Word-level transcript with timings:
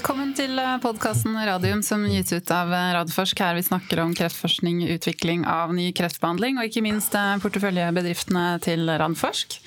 Velkommen 0.00 0.30
til 0.32 0.56
podkasten 0.80 1.34
Radium 1.44 1.82
som 1.84 2.06
gis 2.08 2.30
ut 2.32 2.48
av 2.56 2.70
Radforsk. 2.72 3.42
Her 3.44 3.58
vi 3.58 3.64
snakker 3.66 4.00
om 4.00 4.14
kreftforskning, 4.16 4.78
utvikling 4.94 5.42
av 5.44 5.74
ny 5.76 5.90
kreftbehandling 5.92 6.56
og 6.56 6.70
ikke 6.70 6.80
minst 6.86 7.12
porteføljebedriftene 7.42 8.46
til 8.64 8.88
Radforsk. 8.88 9.58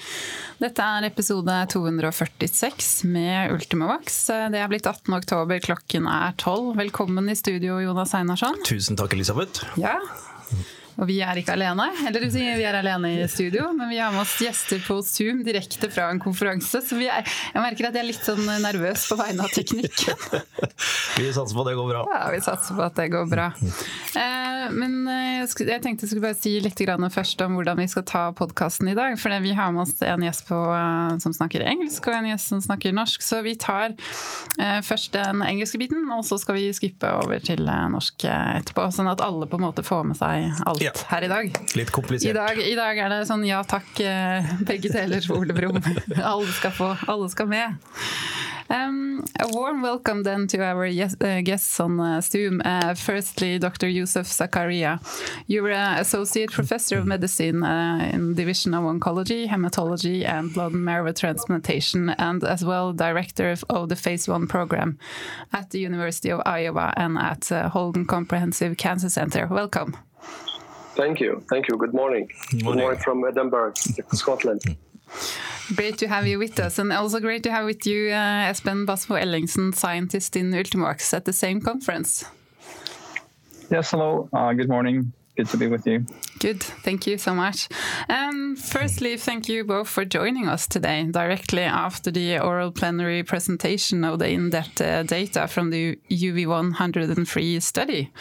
Dette 0.57 0.87
er 0.97 1.05
episode 1.05 1.59
246 1.75 2.89
med 3.13 3.53
Ultimovax. 3.53 4.17
Det 4.49 4.57
er 4.57 4.73
blitt 4.73 4.89
18. 4.89 5.13
oktober, 5.19 5.61
klokken 5.69 6.09
er 6.09 6.33
12. 6.41 6.79
Velkommen 6.81 7.29
i 7.29 7.37
studio, 7.37 7.77
Jonas 7.85 8.17
Einarsson. 8.17 8.57
Tusen 8.65 8.97
takk, 8.97 9.13
Elisabeth. 9.13 9.61
Ja. 9.77 9.99
Og 11.01 11.07
vi 11.09 11.19
er 11.25 11.39
ikke 11.39 11.55
alene. 11.55 11.87
Eller 12.07 12.27
vi 12.29 12.43
er 12.51 12.77
alene 12.77 13.11
i 13.17 13.27
studio, 13.31 13.69
men 13.77 13.89
vi 13.89 13.99
har 14.01 14.13
med 14.13 14.23
oss 14.23 14.35
gjester 14.41 14.81
på 14.85 14.99
Zoom 15.05 15.41
direkte 15.45 15.89
fra 15.93 16.09
en 16.13 16.21
konferanse. 16.21 16.83
Så 16.85 16.99
er, 17.01 17.25
jeg 17.25 17.63
merker 17.63 17.89
at 17.89 17.97
jeg 17.97 18.03
er 18.03 18.09
litt 18.09 18.27
sånn 18.27 18.45
nervøs 18.63 19.07
på 19.09 19.17
vegne 19.19 19.47
av 19.47 19.53
teknikken. 19.53 20.19
vi 21.19 21.31
satser 21.33 21.57
på 21.57 21.65
at 21.65 21.71
det 21.71 21.75
går 21.79 21.89
bra. 21.89 22.03
Ja, 22.13 22.21
vi 22.33 22.41
satser 22.45 22.77
på 22.77 22.85
at 22.85 22.97
det 22.99 23.07
går 23.13 23.29
bra. 23.31 23.49
Eh, 24.19 24.65
men 24.73 24.99
eh, 25.09 25.41
jeg 25.43 25.81
tenkte 25.83 26.05
jeg 26.05 26.13
skulle 26.13 26.27
bare 26.27 26.37
si 26.37 26.55
litt 26.63 26.83
først 27.13 27.41
om 27.45 27.57
hvordan 27.57 27.79
vi 27.79 27.89
skal 27.89 28.05
ta 28.07 28.23
podkasten 28.37 28.91
i 28.91 28.97
dag. 28.97 29.17
For 29.21 29.33
vi 29.43 29.55
har 29.57 29.73
med 29.73 29.87
oss 29.87 29.95
en 30.05 30.25
gjest 30.25 30.45
på, 30.49 30.59
eh, 30.77 31.17
som 31.23 31.33
snakker 31.33 31.65
engelsk, 31.65 32.07
og 32.07 32.19
en 32.19 32.29
gjest 32.33 32.53
som 32.53 32.61
snakker 32.61 32.93
norsk. 32.93 33.23
Så 33.23 33.41
vi 33.45 33.55
tar 33.59 33.95
først 34.85 35.13
den 35.15 35.41
engelske 35.45 35.79
biten, 35.81 36.05
og 36.13 36.23
så 36.27 36.37
skal 36.41 36.57
vi 36.57 36.67
skippe 36.75 37.09
over 37.23 37.41
til 37.43 37.65
norsk 37.65 38.25
etterpå. 38.29 38.85
Sånn 38.93 39.09
at 39.09 39.23
alle 39.23 39.47
på 39.49 39.57
en 39.57 39.65
måte 39.65 39.85
får 39.85 40.03
med 40.11 40.19
seg 40.19 40.63
alt 40.67 40.82
ja. 40.83 40.93
her 41.07 41.25
i 41.25 41.31
dag. 41.31 41.59
Litt 41.75 41.91
komplisert. 41.95 42.29
I 42.29 42.33
dag, 42.37 42.59
I 42.59 42.75
dag, 42.79 43.03
er 43.05 43.13
det 43.15 43.23
sånn 43.29 43.45
ja 43.47 43.63
takk, 43.67 43.91
eh, 44.03 44.55
begge 44.67 44.91
deler, 44.93 45.25
Ole 45.35 45.55
Brumm. 45.55 45.81
alle 46.33 46.51
skal 46.59 46.75
få, 46.75 46.93
alle 47.07 47.29
skal 47.33 47.51
med. 47.51 47.79
Um, 48.69 49.23
a 49.39 49.47
warm 49.49 49.81
welcome 49.81 50.23
then 50.23 50.47
to 50.47 50.63
our 50.63 50.85
yes, 50.85 51.15
uh, 51.21 51.41
guests 51.41 51.79
on 51.79 51.99
uh, 51.99 52.21
Zoom. 52.21 52.61
Uh, 52.63 52.93
firstly, 52.95 53.59
Dr. 53.59 53.87
Yusuf 53.87 54.27
Zakaria. 54.27 54.99
You're 55.47 55.69
an 55.69 55.99
associate 55.99 56.51
professor 56.51 56.97
of 56.97 57.05
medicine 57.05 57.63
uh, 57.63 58.09
in 58.11 58.33
Division 58.33 58.73
of 58.73 58.83
Oncology, 58.83 59.47
Hematology, 59.47 60.27
and 60.27 60.53
Blood 60.53 60.73
and 60.73 60.85
Marrow 60.85 61.11
Transplantation, 61.11 62.09
and 62.11 62.43
as 62.43 62.63
well 62.63 62.93
director 62.93 63.51
of, 63.51 63.63
of, 63.69 63.89
the 63.89 63.95
Phase 63.95 64.27
One 64.27 64.47
program 64.47 64.97
at 65.51 65.69
the 65.71 65.79
University 65.79 66.29
of 66.29 66.41
Iowa 66.45 66.93
and 66.95 67.17
at 67.17 67.51
uh, 67.51 67.69
Holden 67.69 68.05
Comprehensive 68.05 68.77
Cancer 68.77 69.09
Center. 69.09 69.45
Welcome. 69.47 69.97
Thank 70.95 71.19
you. 71.19 71.43
Thank 71.49 71.67
you. 71.67 71.77
Good 71.77 71.93
morning. 71.93 72.27
Good 72.51 72.63
morning, 72.63 72.79
Good 72.79 72.83
morning 72.83 72.99
from 73.01 73.25
Edinburgh, 73.25 73.73
Scotland. 74.13 74.61
Great 75.75 75.97
to 75.97 76.07
have 76.07 76.27
you 76.27 76.37
with 76.39 76.59
us, 76.59 76.77
and 76.77 76.91
also 76.91 77.19
great 77.19 77.43
to 77.43 77.51
have 77.51 77.65
with 77.65 77.85
you 77.85 78.09
uh, 78.09 78.51
Espen 78.51 78.85
Basmo 78.85 79.19
Ellingsen, 79.19 79.73
scientist 79.73 80.35
in 80.35 80.51
Ultimovax, 80.51 81.13
at 81.13 81.25
the 81.25 81.33
same 81.33 81.61
conference. 81.61 82.25
Yes, 83.71 83.91
hello. 83.91 84.29
Uh, 84.33 84.53
good 84.53 84.69
morning. 84.69 85.13
Good 85.35 85.49
to 85.49 85.57
be 85.57 85.65
with 85.65 85.87
you. 85.87 86.05
Good. 86.37 86.61
Thank 86.61 87.07
you 87.07 87.17
so 87.17 87.33
much. 87.33 87.67
Um, 88.07 88.55
firstly, 88.55 89.17
thank 89.17 89.49
you 89.49 89.63
both 89.63 89.89
for 89.89 90.05
joining 90.05 90.47
us 90.47 90.67
today 90.67 91.07
directly 91.09 91.63
after 91.63 92.11
the 92.11 92.37
oral 92.37 92.71
plenary 92.71 93.23
presentation 93.23 94.03
of 94.03 94.19
the 94.19 94.29
in-depth 94.29 94.79
uh, 94.79 95.01
data 95.01 95.47
from 95.47 95.71
the 95.71 95.97
UV103 96.11 97.61
study. 97.63 98.11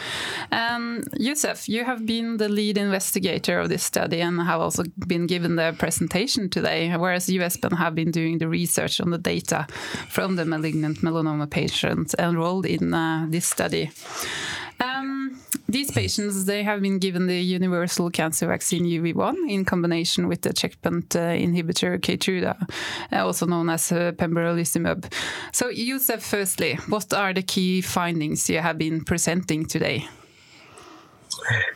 Um, 0.51 1.03
Yusuf, 1.19 1.69
you 1.69 1.85
have 1.85 2.07
been 2.07 2.39
the 2.39 2.49
lead 2.49 2.79
investigator 2.79 3.59
of 3.59 3.69
this 3.69 3.83
study 3.83 4.23
and 4.23 4.41
have 4.41 4.61
also 4.61 4.85
been 5.07 5.27
given 5.27 5.57
the 5.57 5.75
presentation 5.79 6.49
today, 6.49 6.97
whereas 6.97 7.27
Espen 7.27 7.77
have 7.77 7.95
been 7.95 8.11
doing 8.11 8.39
the 8.39 8.49
research 8.49 9.01
on 9.03 9.11
the 9.11 9.19
data 9.19 9.67
from 10.09 10.37
the 10.37 10.47
malignant 10.47 11.03
melanoma 11.03 11.51
patients 11.51 12.15
enrolled 12.19 12.65
in 12.65 12.95
uh, 12.95 13.27
this 13.29 13.47
study. 13.47 13.91
Um, 14.81 15.22
these 15.69 15.91
patients 15.91 16.45
they 16.45 16.63
have 16.63 16.81
been 16.81 16.99
given 16.99 17.27
the 17.27 17.41
universal 17.41 18.11
cancer 18.11 18.47
vaccine 18.47 18.85
UV1 18.85 19.35
in 19.49 19.65
combination 19.65 20.29
with 20.29 20.43
the 20.43 20.53
checkpoint 20.53 21.15
uh, 21.17 21.31
inhibitor 21.31 21.99
Keytruda, 21.99 22.57
uh, 23.13 23.25
also 23.25 23.47
known 23.47 23.71
as 23.71 23.93
uh, 23.93 24.13
pembrolizumab. 24.13 25.13
So, 25.53 25.69
Yusuf, 25.69 26.23
firstly, 26.23 26.79
what 26.89 27.13
are 27.13 27.33
the 27.33 27.43
key 27.43 27.81
findings 27.81 28.49
you 28.49 28.61
have 28.61 28.79
been 28.79 29.05
presenting 29.05 29.67
today? 29.67 30.09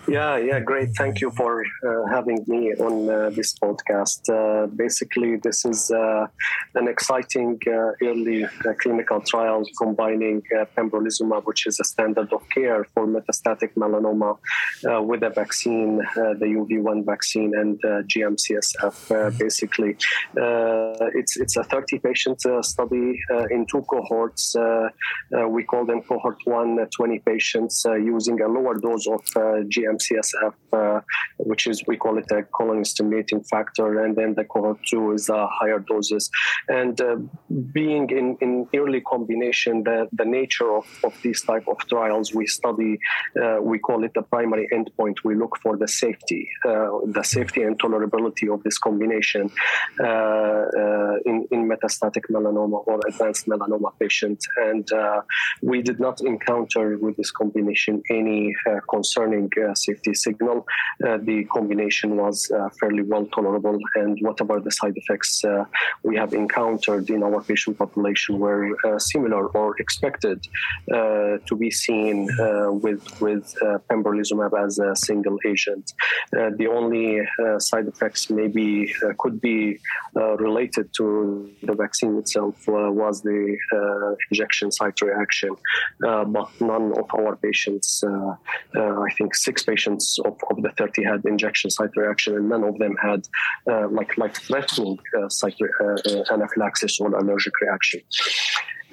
Yeah, 0.08 0.36
yeah, 0.36 0.60
great. 0.60 0.90
Thank 0.94 1.20
you 1.20 1.30
for 1.32 1.64
uh, 1.64 2.06
having 2.08 2.44
me 2.46 2.74
on 2.74 3.10
uh, 3.10 3.30
this 3.30 3.54
podcast. 3.58 4.20
Uh, 4.30 4.66
basically, 4.66 5.36
this 5.36 5.64
is 5.64 5.90
uh, 5.90 6.26
an 6.74 6.88
exciting 6.88 7.58
uh, 7.66 7.90
early 8.02 8.44
uh, 8.44 8.48
clinical 8.80 9.20
trial 9.20 9.64
combining 9.78 10.42
uh, 10.56 10.64
pembrolizumab, 10.76 11.44
which 11.44 11.66
is 11.66 11.80
a 11.80 11.84
standard 11.84 12.32
of 12.32 12.48
care 12.50 12.84
for 12.94 13.06
metastatic 13.06 13.74
melanoma, 13.74 14.38
uh, 14.88 15.02
with 15.02 15.22
a 15.22 15.30
vaccine, 15.30 16.00
uh, 16.00 16.34
the 16.34 16.46
UV1 16.58 17.04
vaccine, 17.04 17.52
and 17.56 17.80
GM-CSF. 17.80 19.38
basically, 19.38 19.96
it's 21.18 21.36
it's 21.36 21.56
a 21.56 21.64
30 21.64 21.98
patient 21.98 22.40
study 22.64 23.18
in 23.50 23.66
two 23.66 23.82
cohorts. 23.82 24.54
we 25.48 25.64
call 25.64 25.84
them 25.84 26.02
cohort 26.02 26.38
one, 26.44 26.78
20 26.96 27.18
patients 27.20 27.84
using 28.14 28.40
a 28.40 28.48
lower 28.48 28.78
dose 28.78 29.06
of 29.08 29.22
GM-CSF, 29.64 30.54
uh, 30.72 31.00
which 31.38 31.66
is 31.66 31.82
we 31.86 31.96
call 31.96 32.18
it 32.18 32.30
a 32.30 32.42
colony 32.54 32.84
stimulating 32.84 33.42
factor, 33.44 34.04
and 34.04 34.16
then 34.16 34.34
the 34.34 34.44
cohort 34.44 34.78
two 34.86 35.12
is 35.12 35.28
uh, 35.30 35.46
higher 35.50 35.78
doses. 35.78 36.30
And 36.68 37.00
uh, 37.00 37.16
being 37.72 38.08
in, 38.10 38.36
in 38.40 38.68
early 38.74 39.00
combination, 39.00 39.84
the, 39.84 40.08
the 40.12 40.24
nature 40.24 40.74
of, 40.76 40.86
of 41.04 41.14
these 41.22 41.42
type 41.42 41.66
of 41.68 41.78
trials, 41.88 42.34
we 42.34 42.46
study, 42.46 42.98
uh, 43.42 43.58
we 43.60 43.78
call 43.78 44.04
it 44.04 44.12
the 44.14 44.22
primary 44.22 44.68
endpoint. 44.72 45.16
We 45.24 45.34
look 45.34 45.56
for 45.62 45.76
the 45.76 45.88
safety, 45.88 46.48
uh, 46.64 46.88
the 47.06 47.22
safety 47.22 47.62
and 47.62 47.78
tolerability 47.78 48.52
of 48.52 48.62
this 48.62 48.78
combination 48.78 49.50
uh, 50.00 50.64
in, 51.24 51.46
in 51.50 51.68
metastatic 51.68 52.24
melanoma 52.30 52.86
or 52.86 53.00
advanced 53.06 53.46
melanoma 53.46 53.90
patients. 53.98 54.46
And 54.56 54.88
we 55.62 55.82
did 55.82 56.00
not 56.00 56.20
encounter 56.20 56.98
with 56.98 57.16
this 57.16 57.30
combination 57.30 58.02
any 58.10 58.54
concerning 58.90 59.45
uh, 59.56 59.74
safety 59.74 60.14
signal. 60.14 60.66
Uh, 61.04 61.18
the 61.22 61.44
combination 61.44 62.16
was 62.16 62.50
uh, 62.50 62.68
fairly 62.80 63.02
well 63.02 63.26
tolerable, 63.26 63.78
and 63.96 64.18
whatever 64.20 64.60
the 64.60 64.70
side 64.70 64.94
effects 64.96 65.44
uh, 65.44 65.64
we 66.02 66.16
have 66.16 66.32
encountered 66.32 67.10
in 67.10 67.22
our 67.22 67.42
patient 67.42 67.76
population 67.78 68.38
were 68.38 68.76
uh, 68.84 68.98
similar 68.98 69.46
or 69.48 69.76
expected 69.78 70.46
uh, 70.92 71.36
to 71.46 71.54
be 71.58 71.70
seen 71.70 72.26
with 72.84 73.02
with 73.20 73.54
pembrolizumab 73.90 74.52
as 74.64 74.78
a 74.78 74.94
single 74.96 75.38
agent. 75.46 75.92
the 76.32 76.66
only 76.78 77.06
side 77.58 77.86
effects 77.86 78.30
maybe 78.30 78.92
could 79.18 79.40
be 79.40 79.78
related 80.46 80.86
to 80.98 81.50
the 81.62 81.74
vaccine 81.74 82.16
itself 82.18 82.54
was 82.66 83.22
the 83.22 83.56
injection 84.30 84.70
site 84.72 85.00
reaction, 85.02 85.52
but 86.00 86.48
none 86.60 86.92
of 87.00 87.06
our 87.18 87.36
patients, 87.36 88.02
I 88.74 89.10
think 89.18 89.34
six 89.36 89.62
patients 89.62 90.18
of, 90.24 90.36
of 90.50 90.62
the 90.62 90.70
30 90.76 91.04
had 91.04 91.24
injection 91.24 91.70
site 91.70 91.90
reaction, 91.96 92.36
and 92.36 92.48
none 92.48 92.64
of 92.64 92.78
them 92.78 92.96
had 93.02 93.26
uh, 93.70 93.88
like 93.88 94.16
life-threatening 94.16 94.98
uh, 95.18 95.28
site 95.28 95.56
uh, 95.60 95.84
uh, 95.84 96.24
anaphylaxis 96.32 96.98
or 97.00 97.14
allergic 97.14 97.52
reaction. 97.60 98.00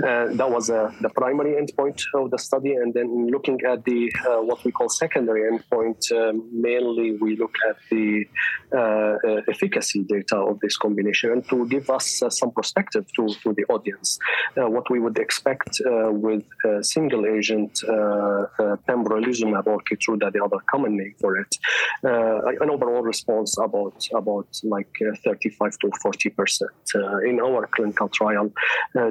Uh, 0.02 0.26
that 0.34 0.50
was 0.50 0.72
uh, 0.72 0.92
the 1.02 1.10
primary 1.10 1.54
endpoint 1.62 2.02
of 2.16 2.32
the 2.32 2.38
study, 2.40 2.74
and 2.74 2.96
then 2.96 3.28
looking 3.28 3.60
at 3.62 3.86
the 3.86 4.12
uh, 4.28 4.42
what 4.42 4.64
we 4.66 4.72
call 4.72 4.90
secondary 4.90 5.44
endpoint, 5.52 6.12
uh, 6.12 6.34
mainly 6.52 7.16
we 7.22 7.36
look 7.38 7.54
at 7.70 7.76
the 7.92 8.26
uh, 8.74 8.78
uh, 8.78 9.42
efficacy 9.48 10.04
data 10.04 10.36
of 10.36 10.60
this 10.62 10.78
combination, 10.78 11.32
and 11.32 11.48
to 11.48 11.68
give 11.68 11.92
us 11.92 12.24
some 12.30 12.50
perspective 12.52 13.06
to, 13.16 13.28
to 13.44 13.54
the 13.54 13.64
audience, 13.70 14.18
what 14.56 14.90
we 14.90 15.00
would 15.00 15.20
expect 15.20 15.80
with 15.86 16.44
single 16.82 17.28
agent 17.28 17.80
pembrolizumab 18.90 19.68
or 19.68 19.80
Keytruda, 19.82 20.34
the 20.34 20.44
other 20.44 20.58
common 20.72 20.98
name 20.98 21.14
for 21.20 21.38
it, 21.38 21.56
an 22.02 22.70
overall 22.70 23.04
response 23.04 23.56
about 23.60 24.08
about 24.16 24.48
like 24.64 24.90
35 25.24 25.78
to 25.80 25.92
40 26.02 26.30
percent 26.30 26.72
in 27.28 27.40
our 27.40 27.68
clinical 27.68 28.10
trial, 28.10 28.52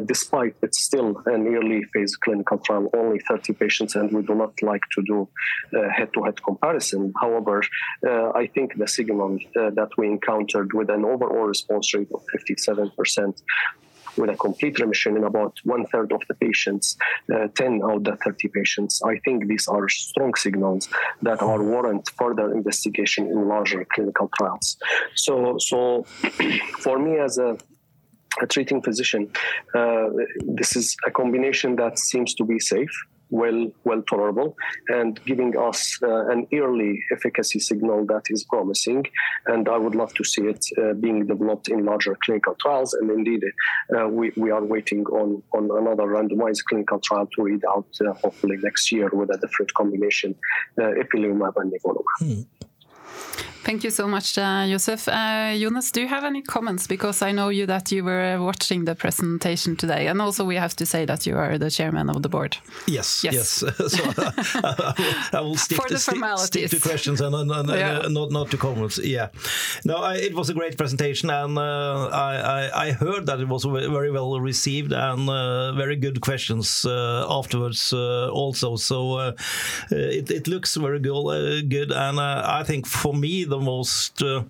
despite 0.07 0.61
the 0.61 0.72
it's 0.73 0.85
still 0.85 1.23
an 1.27 1.47
early 1.55 1.85
phase 1.93 2.17
clinical 2.17 2.57
trial, 2.57 2.89
only 2.97 3.19
30 3.29 3.53
patients, 3.53 3.95
and 3.95 4.11
we 4.11 4.23
do 4.23 4.35
not 4.35 4.55
like 4.63 4.81
to 4.95 5.03
do 5.03 5.29
head 5.97 6.11
to 6.15 6.25
head 6.25 6.43
comparison. 6.43 7.13
However, 7.21 7.63
uh, 8.09 8.31
I 8.31 8.47
think 8.47 8.79
the 8.79 8.89
signal 8.89 9.39
uh, 9.55 9.69
that 9.79 9.91
we 9.99 10.07
encountered 10.07 10.73
with 10.73 10.89
an 10.89 11.05
overall 11.05 11.47
response 11.55 11.93
rate 11.93 12.09
of 12.15 12.23
57% 12.35 13.43
with 14.17 14.31
a 14.31 14.37
complete 14.37 14.79
remission 14.79 15.17
in 15.17 15.25
about 15.25 15.59
one 15.65 15.85
third 15.87 16.11
of 16.13 16.23
the 16.29 16.35
patients, 16.35 16.97
uh, 17.35 17.49
10 17.55 17.83
out 17.83 17.97
of 17.97 18.05
the 18.05 18.17
30 18.25 18.49
patients. 18.49 19.03
I 19.03 19.19
think 19.25 19.47
these 19.49 19.69
are 19.69 19.89
strong 19.89 20.35
signals 20.35 20.89
that 21.23 21.43
are 21.43 21.63
warrant 21.63 22.11
further 22.19 22.53
investigation 22.55 23.27
in 23.27 23.49
larger 23.49 23.87
clinical 23.95 24.31
trials. 24.37 24.79
So, 25.15 25.57
so 25.59 26.05
for 26.85 26.99
me 26.99 27.19
as 27.19 27.39
a 27.39 27.59
a 28.41 28.47
treating 28.47 28.83
physician, 28.83 29.31
uh, 29.75 30.09
this 30.41 30.77
is 30.77 30.97
a 31.07 31.11
combination 31.11 31.77
that 31.77 31.99
seems 31.99 32.35
to 32.35 32.45
be 32.45 32.59
safe 32.59 32.91
well 33.33 33.71
well 33.85 34.03
tolerable 34.03 34.55
and 34.89 35.25
giving 35.25 35.57
us 35.59 35.99
uh, 36.03 36.27
an 36.27 36.47
early 36.53 37.03
efficacy 37.13 37.59
signal 37.59 38.05
that 38.07 38.23
is 38.29 38.45
promising. 38.45 39.05
And 39.47 39.69
i 39.69 39.77
would 39.77 39.95
love 39.95 40.13
to 40.15 40.25
see 40.25 40.43
it 40.43 40.65
uh, 40.79 40.93
being 40.93 41.27
developed 41.27 41.69
in 41.69 41.85
larger 41.85 42.17
clinical 42.25 42.55
trials. 42.61 42.93
And 42.95 43.11
indeed 43.11 43.43
uh, 43.97 44.09
we, 44.09 44.33
we 44.37 44.51
are 44.51 44.63
waiting 44.63 45.05
on 45.07 45.43
on 45.57 45.65
another 45.81 46.07
randomized 46.17 46.65
clinical 46.69 47.01
trial 47.01 47.27
to 47.35 47.43
read 47.43 47.63
out 47.75 47.89
uh, 48.07 48.13
hopefully 48.23 48.59
next 48.63 48.93
year 48.93 49.09
with 49.13 49.31
a 49.35 49.39
different 49.39 49.73
combination 49.75 50.35
uh, 50.79 50.93
ipilimumab 51.03 51.55
and 51.57 51.73
nivolumab. 51.73 52.19
Hmm. 52.19 52.43
Thank 53.65 53.85
you 53.85 53.91
so 53.91 54.09
much, 54.09 54.37
uh, 54.39 54.67
Joseph. 54.67 55.07
Uh, 55.07 55.57
Jonas, 55.57 55.93
do 55.93 56.01
you 56.01 56.09
have 56.09 56.25
any 56.25 56.43
comments? 56.43 56.89
Because 56.89 57.23
I 57.23 57.31
know 57.31 57.49
you 57.49 57.65
that 57.67 57.93
you 57.93 58.03
were 58.03 58.41
watching 58.41 58.87
the 58.87 58.97
presentation 58.97 59.77
today, 59.77 60.09
and 60.09 60.21
also 60.21 60.45
we 60.45 60.57
have 60.57 60.75
to 60.77 60.87
say 60.87 61.05
that 61.05 61.27
you 61.27 61.37
are 61.37 61.59
the 61.59 61.71
chairman 61.71 62.11
of 62.11 62.23
the 62.23 62.29
board. 62.29 62.57
Yes, 62.89 63.23
yes. 63.23 63.63
yes. 63.63 63.93
so 63.93 64.03
uh, 64.65 64.93
I, 65.33 65.41
will 65.41 65.57
stick, 65.57 65.79
to, 65.87 65.97
stick, 65.97 66.71
to 66.71 66.81
questions 66.81 67.21
and, 67.21 67.35
and, 67.37 67.53
and 67.53 67.69
yeah. 67.69 68.01
uh, 68.01 68.09
not 68.09 68.33
not 68.33 68.51
to 68.51 68.57
comments. 68.57 68.99
Yeah, 68.99 69.29
no, 69.85 69.99
I, 69.99 70.17
it 70.17 70.35
was 70.35 70.51
a 70.51 70.55
great 70.55 70.77
presentation, 70.77 71.31
and 71.31 71.57
uh, 71.57 72.09
I, 72.09 72.35
I, 72.35 72.87
I 72.87 72.93
heard 72.93 73.27
that 73.27 73.39
it 73.39 73.47
was 73.47 73.63
very 73.63 74.11
well 74.11 74.41
received 74.41 74.93
and 74.93 75.31
uh, 75.31 75.73
very 75.75 75.95
good 75.95 76.21
questions 76.21 76.85
afterwards 76.85 77.93
also. 77.93 78.75
So 78.75 79.35
it, 79.91 80.31
it 80.33 80.49
looks 80.49 80.75
very 80.75 80.99
good, 80.99 81.71
good, 81.71 81.93
and 81.93 82.19
I 82.19 82.65
think 82.65 82.89
for 82.89 83.15
me 83.15 83.52
the 83.53 83.61
most 83.61 84.23
uh, 84.23 84.43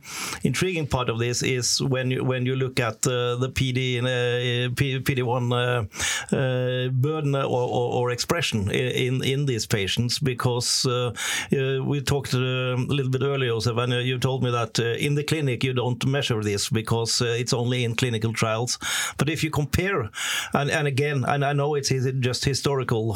intriguing 0.44 0.86
part 0.86 1.08
of 1.08 1.18
this 1.18 1.42
is 1.42 1.82
when 1.82 2.10
you 2.12 2.24
when 2.24 2.46
you 2.46 2.54
look 2.54 2.78
at 2.78 2.98
uh, 3.06 3.34
the 3.42 3.50
PD 3.56 3.98
uh, 3.98 4.70
PD1 4.78 5.42
uh, 5.52 6.36
uh, 6.36 6.88
burden 6.90 7.34
or, 7.34 7.66
or, 7.78 7.86
or, 7.98 8.10
expression 8.10 8.70
in 8.70 9.22
in 9.24 9.46
these 9.46 9.66
patients 9.66 10.18
because 10.18 10.86
uh, 10.86 11.10
uh, 11.52 11.82
we 11.90 12.00
talked 12.00 12.34
a 12.34 12.76
little 12.96 13.10
bit 13.10 13.22
earlier, 13.22 13.54
and 13.82 13.92
you 13.92 14.18
told 14.18 14.42
me 14.42 14.50
that 14.50 14.78
in 14.78 15.14
the 15.14 15.24
clinic 15.24 15.64
you 15.64 15.72
don't 15.72 16.06
measure 16.06 16.42
this 16.42 16.68
because 16.68 17.20
it's 17.20 17.52
only 17.52 17.84
in 17.84 17.94
clinical 17.94 18.32
trials. 18.32 18.78
But 19.18 19.28
if 19.28 19.42
you 19.44 19.50
compare, 19.50 20.10
and, 20.52 20.70
and 20.70 20.86
again, 20.86 21.24
and 21.26 21.44
I 21.44 21.52
know 21.52 21.74
it's 21.74 21.92
just 22.20 22.44
historical 22.44 23.14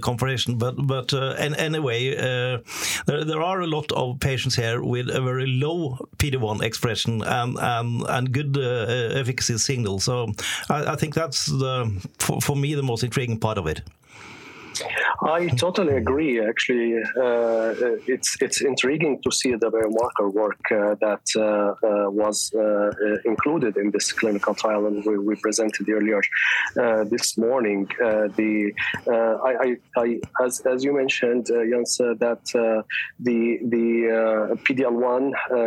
comparison, 0.00 0.58
but 0.58 0.74
but 0.86 1.12
and 1.12 1.56
anyway, 1.56 2.14
there, 3.06 3.24
there 3.24 3.42
are 3.42 3.60
a 3.60 3.66
lot 3.66 3.90
of 3.92 4.20
patients 4.20 4.56
here 4.56 4.82
with 4.82 4.99
with 5.00 5.14
a 5.16 5.20
very 5.20 5.46
low 5.46 6.08
PD1 6.18 6.62
expression 6.62 7.22
and 7.22 7.58
and, 7.58 8.02
and 8.08 8.32
good 8.32 8.56
uh, 8.56 9.18
efficacy 9.20 9.58
signal. 9.58 9.98
So 9.98 10.32
I, 10.68 10.92
I 10.92 10.96
think 10.96 11.14
that's 11.14 11.46
the 11.46 11.90
for, 12.18 12.40
for 12.40 12.56
me 12.56 12.74
the 12.74 12.82
most 12.82 13.04
intriguing 13.04 13.38
part 13.38 13.58
of 13.58 13.66
it. 13.66 13.82
I 15.22 15.48
totally 15.48 15.96
agree. 15.96 16.40
Actually, 16.44 16.96
uh, 16.96 17.74
it's 18.06 18.36
it's 18.40 18.60
intriguing 18.60 19.20
to 19.22 19.30
see 19.30 19.54
the 19.54 19.70
biomarker 19.70 20.32
work 20.32 20.60
uh, 20.70 20.94
that 21.00 21.24
uh, 21.36 21.40
uh 21.42 22.10
was 22.10 22.50
uh, 22.54 22.60
uh, 22.60 22.92
included 23.24 23.76
in 23.76 23.90
this 23.90 24.12
clinical 24.12 24.54
trial, 24.54 24.86
and 24.86 25.04
we, 25.04 25.18
we 25.18 25.34
presented 25.36 25.88
earlier 25.88 26.22
this 27.14 27.36
morning. 27.36 27.86
the 28.38 28.72
I, 29.48 29.52
I, 29.66 29.68
I, 29.96 30.20
as 30.44 30.60
as 30.60 30.84
you 30.84 30.92
mentioned, 30.96 31.46
Jens, 31.46 31.98
that 31.98 32.42
the 33.28 33.58
the 33.74 34.56
PDL1 34.66 35.22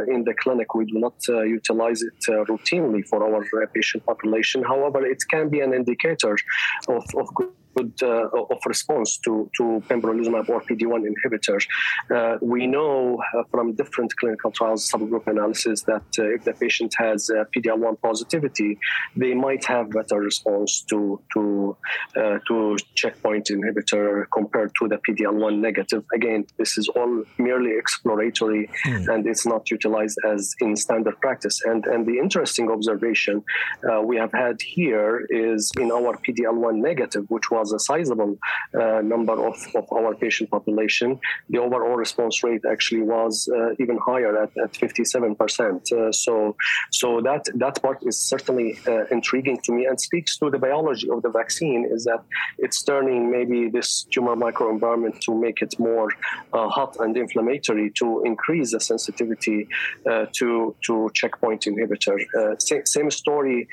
in 0.07 0.23
the 0.23 0.33
clinic 0.41 0.73
we 0.73 0.85
do 0.85 0.99
not 0.99 1.17
utilize 1.27 2.01
it 2.01 2.21
routinely 2.49 3.05
for 3.07 3.19
our 3.23 3.67
patient 3.73 4.05
population. 4.05 4.63
However, 4.63 5.05
it 5.05 5.21
can 5.29 5.49
be 5.49 5.59
an 5.61 5.73
indicator 5.73 6.35
of, 6.87 7.03
of 7.15 7.27
good 7.75 7.93
uh, 8.01 8.27
of 8.53 8.59
response 8.65 9.17
to, 9.25 9.49
to 9.57 9.63
pembrolizumab 9.87 10.49
or 10.49 10.61
PD-1 10.61 11.01
inhibitors. 11.11 11.67
Uh, 12.13 12.37
we 12.41 12.67
know 12.67 13.21
uh, 13.35 13.43
from 13.51 13.73
different 13.73 14.15
clinical 14.17 14.51
trials, 14.51 14.89
subgroup 14.89 15.27
analysis, 15.27 15.81
that 15.83 16.03
uh, 16.19 16.35
if 16.35 16.43
the 16.43 16.53
patient 16.53 16.93
has 16.97 17.29
uh, 17.29 17.43
PD-L1 17.55 18.01
positivity, 18.01 18.77
they 19.15 19.33
might 19.33 19.65
have 19.65 19.89
better 19.89 20.19
response 20.19 20.83
to 20.89 21.21
to 21.33 21.75
uh, 22.15 22.37
to 22.47 22.77
checkpoint 22.95 23.47
inhibitor 23.47 24.25
compared 24.33 24.71
to 24.79 24.87
the 24.87 24.97
PD-L1 24.97 25.59
negative. 25.59 26.03
Again, 26.13 26.45
this 26.57 26.77
is 26.77 26.87
all 26.89 27.23
merely 27.37 27.77
exploratory, 27.77 28.69
mm. 28.85 29.13
and 29.13 29.25
it's 29.27 29.45
not 29.45 29.69
utilized 29.69 30.17
as 30.25 30.53
in 30.59 30.75
standard 30.75 31.19
practice. 31.21 31.61
And 31.63 31.85
and 31.85 32.05
the 32.05 32.17
interesting 32.17 32.69
observation 32.69 33.43
we 34.03 34.17
have 34.17 34.33
had 34.33 34.61
here 34.61 35.25
is 35.29 35.71
in 35.79 35.91
our 35.91 36.17
PD-L1 36.17 36.75
negative, 36.75 37.25
which 37.29 37.49
was 37.51 37.62
was 37.63 37.71
a 37.73 37.79
sizable 37.79 38.37
uh, 38.79 39.01
number 39.13 39.37
of, 39.49 39.55
of 39.79 39.85
our 39.97 40.13
patient 40.15 40.49
population, 40.49 41.09
the 41.49 41.59
overall 41.65 41.95
response 42.05 42.43
rate 42.43 42.63
actually 42.73 43.03
was 43.15 43.33
uh, 43.57 43.83
even 43.83 43.97
higher 44.09 44.33
at, 44.43 44.51
at 44.63 44.71
57%. 44.73 45.91
Uh, 45.91 46.11
so, 46.11 46.55
so 46.91 47.07
that 47.21 47.43
that 47.63 47.75
part 47.81 47.99
is 48.09 48.17
certainly 48.33 48.67
intriguing 49.11 49.57
to 49.65 49.71
me 49.77 49.85
and 49.89 49.95
speaks 50.09 50.31
to 50.39 50.45
the 50.53 50.59
biology 50.67 51.07
of 51.09 51.21
the 51.25 51.31
vaccine. 51.41 51.81
Is 51.95 52.03
that 52.09 52.21
it's 52.65 52.79
turning 52.91 53.21
maybe 53.37 53.59
this 53.77 53.89
tumor 54.11 54.35
microenvironment 54.35 55.15
to 55.25 55.31
make 55.45 55.59
it 55.61 55.73
more 55.79 56.07
hot 56.77 56.93
and 57.03 57.15
inflammatory 57.25 57.87
to 57.99 58.07
increase 58.31 58.69
the 58.73 58.79
sensitivity 58.79 59.59
to 60.37 60.75
to 60.87 60.93
checkpoint 61.19 61.61
inhibitor. 61.71 62.15
Same, 62.67 62.85
same, 62.85 63.09
story. 63.21 63.67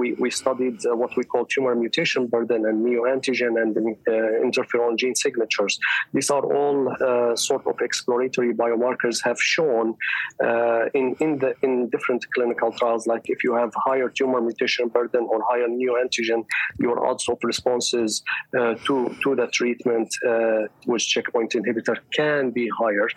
we 0.00 0.06
we 0.24 0.30
studied 0.42 0.78
what 1.02 1.12
we 1.18 1.24
call 1.30 1.44
tumor 1.54 1.74
mutation 1.84 2.22
burden 2.34 2.60
and 2.68 2.76
neoantigen 2.86 3.25
antigen 3.26 3.60
and 3.60 3.76
uh, 3.76 4.10
interferon 4.44 4.96
gene 4.96 5.14
signatures. 5.14 5.78
These 6.12 6.30
are 6.30 6.44
all 6.44 6.88
uh, 6.88 7.36
sort 7.36 7.66
of 7.66 7.80
exploratory 7.80 8.54
biomarkers 8.54 9.22
have 9.24 9.40
shown 9.40 9.94
uh, 10.42 10.86
in 10.94 11.16
in 11.20 11.38
the 11.38 11.54
in 11.62 11.88
different 11.88 12.24
clinical 12.34 12.72
trials. 12.72 13.06
Like 13.06 13.24
if 13.26 13.44
you 13.44 13.54
have 13.54 13.72
higher 13.76 14.08
tumor 14.08 14.40
mutation 14.40 14.88
burden 14.88 15.26
or 15.30 15.42
higher 15.48 15.68
neoantigen, 15.68 16.44
your 16.78 17.06
odds 17.06 17.28
of 17.28 17.38
responses 17.42 18.22
to 18.52 19.16
to 19.22 19.36
the 19.36 19.48
treatment 19.52 20.08
with 20.86 21.02
checkpoint 21.02 21.52
inhibitor 21.52 21.96
can 22.12 22.50
be 22.50 22.68
higher. 22.68 23.08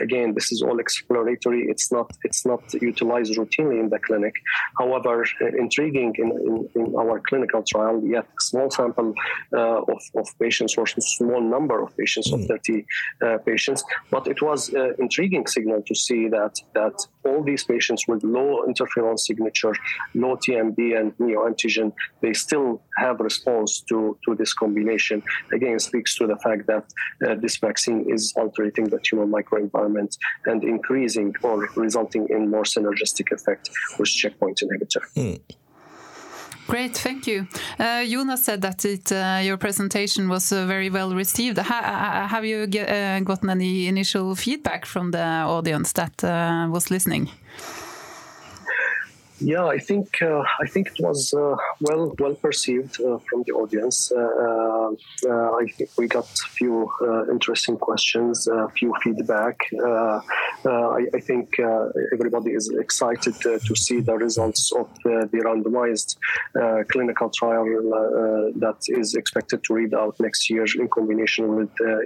again, 0.00 0.34
this 0.34 0.52
is 0.52 0.62
all 0.62 0.78
exploratory. 0.78 1.62
It's 1.72 1.90
not 1.92 2.10
it's 2.24 2.44
not 2.46 2.62
utilized 2.90 3.32
routinely 3.36 3.78
in 3.80 3.88
the 3.88 3.98
clinic. 3.98 4.34
However, 4.78 5.24
intriguing 5.58 6.14
in, 6.18 6.30
in, 6.48 6.54
in 6.78 6.94
our 6.96 7.20
clinical 7.28 7.62
trial, 7.62 8.02
yet 8.04 8.26
small 8.40 8.70
sample 8.70 9.06
uh, 9.06 9.45
of, 9.52 10.00
of 10.16 10.26
patients 10.38 10.76
or 10.76 10.84
a 10.84 11.00
small 11.00 11.40
number 11.40 11.82
of 11.82 11.96
patients, 11.96 12.30
mm. 12.30 12.42
of 12.42 12.46
30 12.46 12.86
uh, 13.22 13.38
patients. 13.38 13.84
But 14.10 14.26
it 14.26 14.42
was 14.42 14.70
an 14.70 14.94
intriguing 14.98 15.46
signal 15.46 15.82
to 15.82 15.94
see 15.94 16.28
that 16.28 16.54
that 16.74 16.96
all 17.24 17.42
these 17.42 17.64
patients 17.64 18.06
with 18.08 18.22
low 18.22 18.64
interferon 18.66 19.18
signature, 19.18 19.74
low 20.14 20.36
TMB 20.36 20.98
and 20.98 21.16
neoantigen, 21.18 21.92
they 22.20 22.32
still 22.32 22.82
have 22.96 23.20
response 23.20 23.80
to, 23.88 24.16
to 24.24 24.34
this 24.34 24.52
combination. 24.52 25.22
Again, 25.52 25.78
speaks 25.78 26.16
to 26.16 26.26
the 26.26 26.36
fact 26.36 26.66
that 26.66 26.84
uh, 27.26 27.34
this 27.40 27.56
vaccine 27.56 28.06
is 28.08 28.32
altering 28.36 28.72
the 28.76 29.00
tumor 29.02 29.26
microenvironment 29.26 30.16
and 30.46 30.62
increasing 30.64 31.34
or 31.42 31.68
resulting 31.76 32.26
in 32.30 32.50
more 32.50 32.64
synergistic 32.64 33.32
effect 33.32 33.70
with 33.98 34.08
checkpoint 34.08 34.60
inhibitor. 34.62 35.02
Mm. 35.16 35.40
Great, 36.68 36.96
thank 36.96 37.26
you. 37.26 37.46
Uh, 37.78 38.04
Jonas 38.04 38.44
said 38.44 38.60
that 38.62 38.84
it, 38.84 39.12
uh, 39.12 39.40
your 39.42 39.56
presentation 39.56 40.28
was 40.28 40.52
uh, 40.52 40.66
very 40.66 40.90
well 40.90 41.14
received. 41.14 41.58
Ha 41.58 42.26
have 42.28 42.44
you 42.44 42.66
get, 42.66 42.88
uh, 42.88 43.20
gotten 43.20 43.50
any 43.50 43.86
initial 43.86 44.34
feedback 44.34 44.84
from 44.84 45.12
the 45.12 45.26
audience 45.46 45.92
that 45.92 46.24
uh, 46.24 46.68
was 46.70 46.90
listening? 46.90 47.30
Yeah, 49.38 49.66
I 49.66 49.78
think 49.78 50.22
uh, 50.22 50.42
I 50.60 50.66
think 50.66 50.88
it 50.88 51.00
was 51.00 51.34
well 51.80 52.14
well 52.18 52.34
perceived 52.34 52.96
from 52.96 53.42
the 53.46 53.52
audience. 53.52 54.12
Uh, 55.56 55.56
uh, 55.56 55.56
uh, 55.56 55.58
I 55.58 55.66
think 55.66 55.90
we 55.98 56.08
got 56.08 56.24
a 56.24 56.48
few 56.48 56.90
interesting 57.30 57.76
questions, 57.76 58.48
a 58.48 58.68
few 58.70 58.94
feedback. 59.02 59.58
I, 59.84 60.20
I, 61.14 61.20
think 61.20 61.58
everybody 62.12 62.52
is 62.52 62.68
excited 62.68 63.34
to 63.40 63.76
see 63.76 64.00
the 64.00 64.14
results 64.14 64.72
of 64.72 64.88
the, 65.04 65.28
the 65.32 65.38
randomized 65.38 66.16
clinical 66.88 67.30
trial 67.30 67.64
that 68.56 68.76
is 68.88 69.14
expected 69.14 69.62
to 69.64 69.74
read 69.74 69.94
out 69.94 70.18
next 70.20 70.50
year 70.50 70.66
in 70.78 70.88
combination 70.88 71.56
with 71.56 71.70
uh, 71.80 72.00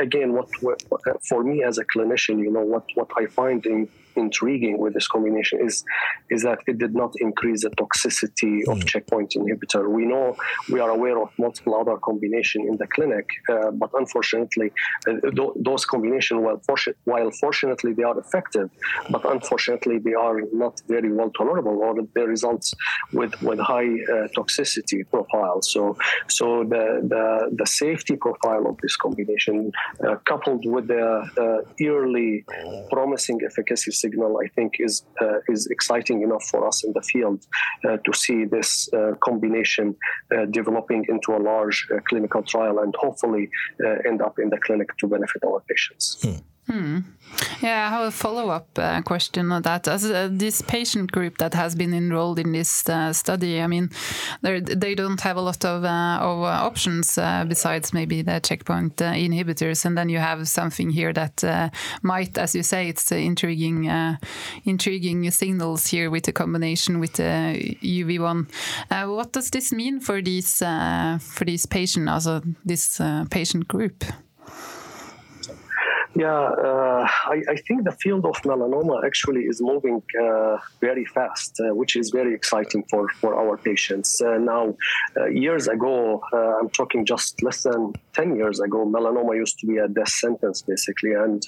again, 0.00 0.32
what, 0.32 0.48
what, 0.60 0.82
for 1.28 1.44
me 1.44 1.62
as 1.62 1.78
a 1.78 1.84
clinician, 1.84 2.38
you 2.38 2.50
know 2.50 2.62
what 2.62 2.84
what 2.94 3.10
I 3.16 3.26
find 3.26 3.64
in 3.66 3.88
intriguing 4.16 4.78
with 4.78 4.94
this 4.94 5.08
combination 5.08 5.60
is 5.66 5.84
is 6.30 6.42
that 6.42 6.58
it 6.66 6.78
did 6.78 6.94
not 6.94 7.12
increase 7.20 7.62
the 7.62 7.70
toxicity 7.70 8.56
of 8.68 8.78
mm. 8.78 8.86
checkpoint 8.86 9.30
inhibitor. 9.38 9.88
We 9.88 10.04
know 10.04 10.36
we 10.72 10.80
are 10.80 10.90
aware 10.90 11.18
of 11.22 11.28
multiple 11.38 11.74
other 11.74 11.96
combination 11.96 12.62
in 12.68 12.76
the 12.76 12.86
clinic, 12.86 13.26
uh, 13.48 13.70
but 13.70 13.90
unfortunately, 13.94 14.72
uh, 15.08 15.30
th- 15.38 15.54
those 15.56 15.84
combination 15.84 16.42
while, 16.42 16.60
while 17.04 17.30
fortunately 17.30 17.92
they 17.92 18.02
are 18.02 18.18
effective, 18.18 18.70
but 19.10 19.22
unfortunately 19.24 19.98
they 19.98 20.14
are 20.14 20.40
not 20.52 20.80
very 20.88 21.12
well 21.12 21.30
tolerable 21.30 21.76
or 21.82 21.94
they 22.14 22.22
results 22.22 22.74
with 23.12 23.32
with 23.42 23.58
high 23.58 23.92
uh, 24.14 24.28
toxicity 24.36 25.00
profile. 25.10 25.60
So 25.62 25.96
so 26.28 26.64
the, 26.64 26.84
the 27.12 27.24
the 27.60 27.66
safety 27.66 28.16
profile 28.16 28.66
of 28.70 28.76
this 28.82 28.96
combination 28.96 29.72
uh, 30.06 30.16
coupled 30.24 30.64
with 30.66 30.88
the 30.88 31.04
uh, 31.44 31.86
early 31.86 32.44
promising 32.90 33.38
efficacy 33.48 33.92
signal, 34.06 34.32
I 34.44 34.48
think 34.56 34.70
is 34.78 35.04
uh, 35.20 35.38
is 35.54 35.66
exciting 35.76 36.18
enough 36.22 36.44
for 36.52 36.60
us 36.68 36.84
in 36.86 36.92
the 36.98 37.02
field 37.12 37.40
uh, 37.84 37.96
to 38.06 38.12
see 38.22 38.44
this 38.56 38.70
uh, 38.92 39.12
combination 39.28 39.86
developing 40.50 41.02
into 41.12 41.30
a 41.38 41.40
large 41.50 41.78
clinical 42.08 42.42
trial 42.42 42.76
and 42.84 42.92
hopefully 43.04 43.44
end 44.10 44.20
up 44.26 44.34
in 44.38 44.48
the 44.50 44.60
clinic 44.66 44.88
to 45.00 45.04
benefit 45.06 45.42
our 45.48 45.60
patients. 45.70 46.04
Hmm. 46.22 46.40
Hmm. 46.66 46.98
Yeah, 47.62 47.86
I 47.86 47.90
have 47.90 48.08
a 48.08 48.10
follow 48.10 48.48
up 48.48 48.68
uh, 48.76 49.00
question 49.02 49.52
on 49.52 49.62
that. 49.62 49.86
As 49.86 50.04
uh, 50.04 50.28
this 50.30 50.62
patient 50.62 51.12
group 51.12 51.38
that 51.38 51.54
has 51.54 51.74
been 51.74 51.94
enrolled 51.94 52.38
in 52.38 52.52
this 52.52 52.88
uh, 52.88 53.12
study, 53.12 53.60
I 53.60 53.66
mean, 53.68 53.90
they 54.42 54.94
don't 54.94 55.20
have 55.20 55.36
a 55.36 55.40
lot 55.40 55.64
of, 55.64 55.84
uh, 55.84 56.18
of 56.20 56.42
uh, 56.42 56.66
options 56.66 57.18
uh, 57.18 57.44
besides 57.46 57.92
maybe 57.92 58.22
the 58.22 58.40
checkpoint 58.40 58.96
inhibitors, 58.96 59.84
and 59.84 59.96
then 59.96 60.08
you 60.08 60.18
have 60.18 60.48
something 60.48 60.90
here 60.90 61.12
that 61.12 61.72
might, 62.02 62.36
as 62.36 62.54
you 62.54 62.62
say, 62.62 62.88
it's 62.88 63.12
intriguing, 63.12 63.88
intriguing 64.64 65.30
signals 65.30 65.86
here 65.86 66.10
with 66.10 66.24
the 66.24 66.32
combination 66.32 66.98
with 66.98 67.14
the 67.14 67.76
UV1. 67.82 68.48
what 69.08 69.32
does 69.32 69.50
this 69.50 69.72
mean 69.72 70.00
for 70.00 70.20
these 70.20 70.58
for 70.58 71.44
these 71.44 71.66
patients, 71.66 72.08
also 72.08 72.42
this 72.64 73.00
patient 73.30 73.68
group? 73.68 74.04
Yeah, 76.18 76.48
uh, 76.48 77.06
I, 77.26 77.42
I, 77.46 77.56
think 77.56 77.84
the 77.84 77.94
field 78.00 78.24
of 78.24 78.40
melanoma 78.40 79.04
actually 79.04 79.42
is 79.42 79.60
moving 79.60 80.02
uh, 80.18 80.56
very 80.80 81.04
fast, 81.04 81.60
uh, 81.60 81.74
which 81.74 81.94
is 81.94 82.08
very 82.08 82.34
exciting 82.34 82.84
for, 82.88 83.06
for 83.20 83.38
our 83.38 83.58
patients. 83.58 84.22
Uh, 84.22 84.38
now, 84.38 84.74
uh, 85.14 85.26
years 85.26 85.68
ago, 85.68 86.22
uh, 86.32 86.58
I'm 86.58 86.70
talking 86.70 87.04
just 87.04 87.42
less 87.42 87.64
than 87.64 87.92
10 88.14 88.34
years 88.34 88.60
ago, 88.60 88.86
melanoma 88.86 89.36
used 89.36 89.58
to 89.58 89.66
be 89.66 89.76
a 89.76 89.88
death 89.88 90.08
sentence, 90.08 90.62
basically. 90.62 91.12
And 91.12 91.42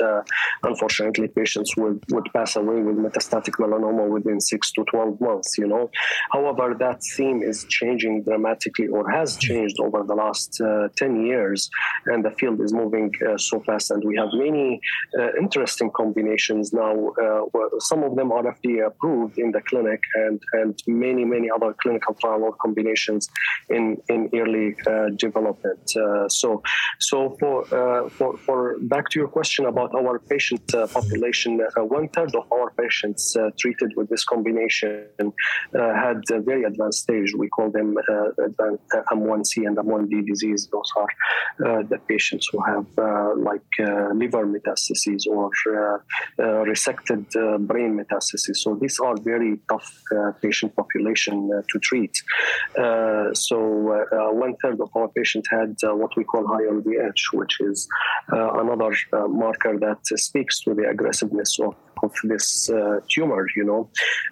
unfortunately, 0.63 1.29
patients 1.29 1.75
would, 1.79 2.05
would 2.11 2.29
pass 2.35 2.57
away 2.57 2.83
with 2.83 2.97
metastatic 2.97 3.55
melanoma 3.59 4.07
within 4.07 4.39
6 4.39 4.73
to 4.73 4.85
12 4.85 5.19
months, 5.19 5.57
you 5.57 5.67
know. 5.67 5.91
However, 6.31 6.77
that 6.79 7.01
theme 7.17 7.43
is 7.43 7.65
changing 7.71 8.25
dramatically 8.25 8.89
or 8.89 9.11
has 9.11 9.39
changed 9.39 9.77
over 9.81 10.03
the 10.03 10.15
last 10.15 10.61
10 10.99 11.25
years, 11.25 11.71
and 12.05 12.23
the 12.23 12.33
field 12.33 12.61
is 12.61 12.75
moving 12.75 13.11
so 13.39 13.61
fast, 13.61 13.93
and 13.93 14.05
we 14.05 14.15
have 14.17 14.29
many 14.35 14.58
many 14.59 14.81
uh, 15.19 15.31
interesting 15.41 15.91
combinations 15.91 16.73
now. 16.73 16.95
Uh, 17.25 17.43
some 17.79 18.03
of 18.03 18.17
them 18.17 18.33
are 18.33 18.43
FDA 18.43 18.87
approved 18.87 19.39
in 19.39 19.51
the 19.53 19.63
clinic, 19.71 20.01
and 20.15 20.41
and 20.53 20.75
many 20.87 21.25
many 21.25 21.49
other 21.51 21.75
clinical 21.83 22.15
trial 22.15 22.43
or 22.45 22.53
combinations 22.67 23.29
in 23.77 23.85
in 24.09 24.21
early 24.41 24.69
uh, 24.87 25.09
development. 25.27 25.85
Uh, 25.97 26.29
so 26.29 26.63
so 26.99 27.37
for 27.41 27.55
uh, 27.75 28.09
for 28.09 28.37
for 28.47 28.59
back 28.93 29.09
to 29.11 29.17
your 29.21 29.31
question 29.39 29.67
about 29.67 29.91
our 29.95 30.19
patient 30.19 30.63
uh, 30.75 30.87
population, 30.87 31.51
one 31.99 32.09
third 32.09 32.35
of 32.35 32.45
our 32.53 32.71
patients 32.83 33.37
treated 33.61 33.91
with 33.97 34.09
this 34.09 34.25
combination 34.25 35.07
had 36.05 36.21
a 36.37 36.41
very 36.51 36.65
advanced 36.71 37.01
stage. 37.07 37.31
We 37.43 37.49
call 37.49 37.71
them 37.71 37.89
M1C 39.13 39.53
and 39.69 39.77
M1D 39.77 40.15
disease. 40.27 40.69
Those 40.75 40.91
are 41.01 41.83
the 41.93 41.99
patients 42.13 42.45
who 42.51 42.59
have 42.71 42.87
like 43.51 43.71
liver 44.23 44.45
metastases 44.57 45.27
or 45.27 45.51
uh, 45.51 45.99
uh, 46.39 46.65
resected 46.65 47.25
uh, 47.37 47.59
brain 47.59 47.99
metastases. 47.99 48.57
So 48.57 48.75
these 48.75 48.99
are 48.99 49.17
very 49.17 49.61
tough 49.69 50.03
uh, 50.15 50.33
patient 50.43 50.75
population 50.77 51.51
uh, 51.53 51.63
to 51.71 51.79
treat. 51.79 52.15
Uh, 52.79 53.35
so 53.35 53.59
one 54.45 54.55
third 54.63 54.81
of 54.81 54.91
our 54.97 55.09
patients 55.09 55.49
had 55.51 55.77
what 55.83 56.17
we 56.17 56.25
call 56.25 56.47
high 56.47 56.67
LDH, 56.79 57.23
which 57.33 57.61
is 57.61 57.89
another 58.29 58.93
marker 59.29 59.79
that 59.79 60.01
speaks 60.19 60.61
to 60.61 60.75
the 60.75 60.89
aggressiveness 60.89 61.59
of 61.61 61.75
of 62.03 62.13
this 62.25 62.71
uh, 62.71 63.01
tumor, 63.09 63.47
you 63.57 63.65
know. 63.65 63.89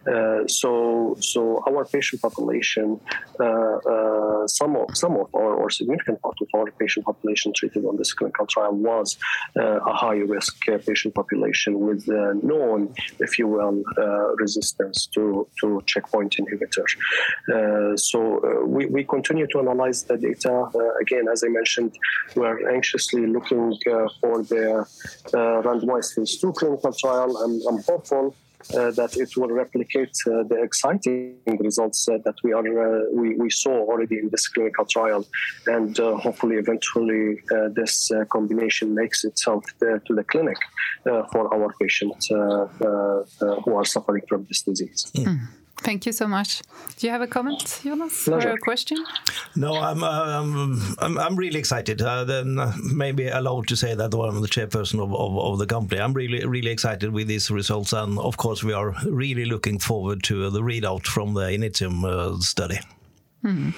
Uh, 0.07 0.47
so, 0.47 1.17
so 1.21 1.63
our 1.69 1.85
patient 1.85 2.23
population, 2.23 3.01
uh, 3.41 3.45
uh, 3.45 4.47
some 4.47 4.77
of 4.77 4.87
some 4.95 5.15
of 5.17 5.35
our 5.35 5.55
or 5.55 5.71
significant 5.71 6.21
part 6.23 6.37
of 6.41 6.49
our 6.55 6.71
patient 6.73 7.05
population 7.05 7.53
treated 7.55 7.85
on 7.85 7.97
this 7.97 8.13
clinical 8.13 8.47
trial 8.47 8.75
was 8.75 9.17
uh, 9.57 9.79
a 9.93 9.93
high 9.93 10.23
risk 10.35 10.55
patient 10.87 11.15
population 11.15 11.81
with 11.81 12.07
known, 12.43 12.93
if 13.21 13.39
you 13.39 13.47
will, 13.49 13.83
resistance 14.39 15.07
to 15.15 15.47
to 15.61 15.83
checkpoint 15.87 16.37
inhibitor. 16.41 16.87
so 17.99 18.19
we, 18.65 18.87
we 18.87 19.05
continue 19.05 19.47
to 19.49 19.59
analyze 19.59 20.05
the 20.05 20.17
data. 20.17 20.55
again, 21.01 21.27
as 21.33 21.43
I 21.45 21.49
mentioned, 21.49 21.93
we 22.37 22.45
are 22.47 22.59
anxiously 22.69 23.27
looking 23.27 23.77
for 24.21 24.43
the 24.53 24.87
randomized 25.33 26.15
phase 26.15 26.39
two 26.41 26.53
clinical 26.53 26.93
trial 26.93 27.31
I'm, 27.69 27.83
hopeful 27.83 28.35
uh, 28.75 28.91
that 28.93 29.17
it 29.17 29.37
will 29.37 29.49
replicate 29.49 30.17
uh, 30.27 30.43
the 30.45 30.61
exciting 30.63 31.37
results 31.61 32.09
uh, 32.09 32.19
that 32.25 32.35
we 32.43 32.53
are 32.53 32.67
uh, 32.67 33.05
we, 33.13 33.35
we 33.37 33.51
saw 33.51 33.71
already 33.71 34.19
in 34.19 34.29
this 34.31 34.49
clinical 34.49 34.85
trial, 34.85 35.25
and 35.67 35.99
uh, 36.01 36.17
hopefully 36.17 36.57
eventually 36.57 37.41
uh, 37.55 37.69
this 37.75 38.11
combination 38.29 38.95
makes 38.95 39.25
itself 39.25 39.65
to 39.81 40.15
the 40.15 40.25
clinic 40.25 40.59
for 41.05 41.53
our 41.55 41.73
patients 41.81 42.29
who 42.29 43.75
are 43.75 43.85
suffering 43.85 44.23
from 44.29 44.45
this 44.49 44.63
disease. 44.63 45.11
Mm. 45.15 45.49
Thank 45.87 46.05
you 46.05 46.11
so 46.11 46.27
much. 46.27 46.63
Do 46.97 47.07
you 47.07 47.13
have 47.13 47.23
a 47.23 47.29
comment, 47.29 47.81
Jonas, 47.85 48.25
Pleasure. 48.25 48.49
or 48.49 48.55
a 48.55 48.59
question? 48.59 48.99
No, 49.55 49.77
I'm 49.77 50.03
uh, 50.03 50.43
I'm, 50.99 51.17
I'm, 51.17 51.37
really 51.37 51.61
excited. 51.61 52.03
Uh, 52.03 52.25
then 52.25 52.59
uh, 52.59 52.73
maybe 52.93 53.29
allowed 53.29 53.69
to 53.69 53.77
say 53.77 53.95
that 53.95 54.13
I'm 54.13 54.41
the 54.43 54.49
chairperson 54.49 55.01
of, 55.01 55.15
of, 55.15 55.39
of, 55.39 55.59
the 55.61 55.67
company. 55.67 56.01
I'm 56.01 56.13
really 56.13 56.45
really 56.45 56.73
excited 56.73 57.13
with 57.13 57.29
these 57.29 57.53
results, 57.53 57.93
and 57.93 58.19
of 58.19 58.37
course 58.37 58.65
we 58.65 58.73
are 58.73 58.97
really 59.05 59.45
looking 59.45 59.79
forward 59.79 60.25
to 60.25 60.51
the 60.51 60.61
readout 60.61 61.07
from 61.07 61.35
the 61.35 61.53
Initium 61.57 62.05
uh, 62.05 62.37
study. 62.41 62.81
Hmm. 63.43 63.71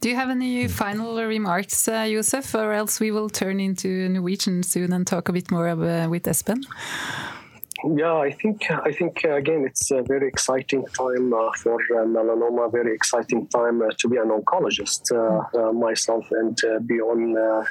Do 0.00 0.08
you 0.08 0.16
have 0.16 0.30
any 0.30 0.68
final 0.68 1.22
remarks, 1.22 1.86
uh, 1.86 2.06
Josef, 2.08 2.54
or 2.54 2.72
else 2.72 2.98
we 2.98 3.10
will 3.10 3.28
turn 3.28 3.60
into 3.60 4.08
Norwegian 4.08 4.62
soon 4.62 4.94
and 4.94 5.06
talk 5.06 5.28
a 5.28 5.32
bit 5.32 5.50
more 5.50 5.68
uh, 5.68 6.08
with 6.08 6.24
Espen? 6.24 6.64
Yeah, 7.84 8.16
I 8.16 8.32
think 8.32 8.68
I 8.70 8.90
think 8.90 9.24
uh, 9.24 9.36
again 9.36 9.64
it's 9.64 9.92
a 9.92 10.02
very 10.02 10.26
exciting 10.26 10.84
time 10.86 11.32
uh, 11.32 11.52
for 11.62 11.76
uh, 11.76 12.04
melanoma. 12.04 12.72
Very 12.72 12.92
exciting 12.92 13.46
time 13.46 13.82
uh, 13.82 13.90
to 13.98 14.08
be 14.08 14.16
an 14.16 14.30
oncologist 14.30 15.12
uh, 15.12 15.58
uh, 15.58 15.72
myself 15.72 16.26
and 16.32 16.58
be 16.86 17.00
on 17.00 17.20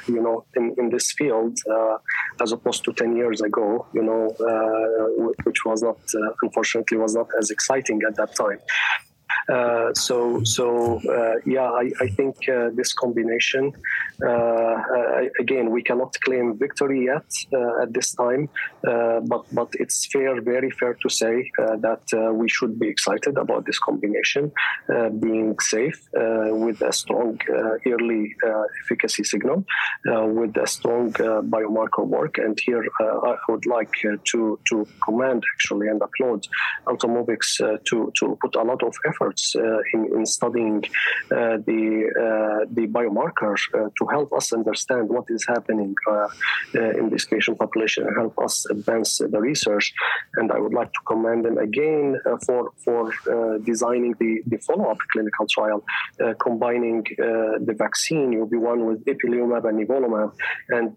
you 0.06 0.22
know 0.22 0.46
in, 0.56 0.74
in 0.78 0.88
this 0.88 1.12
field 1.12 1.58
as 2.40 2.52
opposed 2.52 2.84
to 2.84 2.92
ten 2.94 3.16
years 3.16 3.42
ago. 3.42 3.86
You 3.92 4.02
know, 4.02 4.34
which 5.44 5.64
was 5.66 5.82
not 5.82 5.98
unfortunately 6.42 6.96
was 6.96 7.14
not 7.14 7.28
as 7.38 7.50
exciting 7.50 8.00
at 8.08 8.16
that 8.16 8.34
time. 8.34 8.60
Uh, 9.52 9.94
so, 9.94 10.42
so 10.44 11.00
uh, 11.08 11.34
yeah, 11.46 11.70
I, 11.70 11.90
I 12.00 12.08
think 12.08 12.36
uh, 12.48 12.68
this 12.74 12.92
combination. 12.92 13.72
Uh, 14.22 14.28
uh, 14.28 15.22
again, 15.40 15.70
we 15.70 15.82
cannot 15.82 16.14
claim 16.20 16.58
victory 16.58 17.06
yet 17.06 17.24
uh, 17.54 17.82
at 17.82 17.94
this 17.94 18.14
time, 18.14 18.48
but 18.82 19.44
but 19.52 19.68
it's 19.74 20.06
fair, 20.12 20.40
very 20.42 20.70
fair 20.70 20.94
to 20.94 21.08
say 21.08 21.50
that 21.56 22.02
we 22.34 22.48
should 22.48 22.78
be 22.78 22.88
excited 22.88 23.38
about 23.38 23.64
this 23.64 23.78
combination 23.78 24.52
being 25.20 25.58
safe 25.60 26.08
with 26.12 26.82
a 26.82 26.92
strong 26.92 27.38
early 27.86 28.34
efficacy 28.84 29.24
signal, 29.24 29.64
with 30.04 30.56
a 30.56 30.66
strong 30.66 31.12
biomarker 31.12 32.06
work. 32.06 32.38
And 32.38 32.58
here, 32.60 32.84
I 33.00 33.36
would 33.48 33.66
like 33.66 33.92
to 34.32 34.58
to 34.70 34.86
commend 35.04 35.42
actually 35.54 35.88
and 35.88 36.02
applaud 36.02 36.46
Ultimovacs 36.86 37.50
to 37.84 38.12
to 38.18 38.38
put 38.42 38.56
a 38.56 38.62
lot 38.62 38.82
of 38.82 38.94
effort 39.06 39.37
efforts 39.38 39.56
uh, 39.56 39.78
in, 39.94 40.18
in, 40.18 40.26
studying 40.26 40.84
uh, 41.30 41.58
the 41.66 41.82
uh, 42.24 42.66
the 42.72 42.86
biomarkers 42.86 43.60
to 43.98 44.06
help 44.10 44.32
us 44.32 44.52
understand 44.52 45.08
what 45.08 45.24
is 45.28 45.44
happening 45.46 45.94
in 46.74 47.10
this 47.10 47.24
patient 47.24 47.58
population 47.58 48.06
and 48.06 48.16
help 48.16 48.38
us 48.38 48.66
advance 48.70 49.18
the 49.18 49.40
research. 49.40 49.92
And 50.34 50.52
I 50.52 50.58
would 50.58 50.74
like 50.74 50.92
to 50.92 51.00
commend 51.06 51.44
them 51.44 51.58
again 51.58 52.16
for 52.46 52.72
for 52.84 53.12
designing 53.64 54.14
the, 54.20 54.42
the 54.46 54.58
follow-up 54.58 54.98
clinical 55.12 55.46
trial, 55.46 55.84
combining 56.40 57.04
the 57.68 57.74
vaccine 57.76 58.28
UV1 58.42 58.78
with 58.88 59.04
ipilimumab 59.04 59.64
and 59.68 59.76
nivolumab, 59.80 60.32
and 60.70 60.96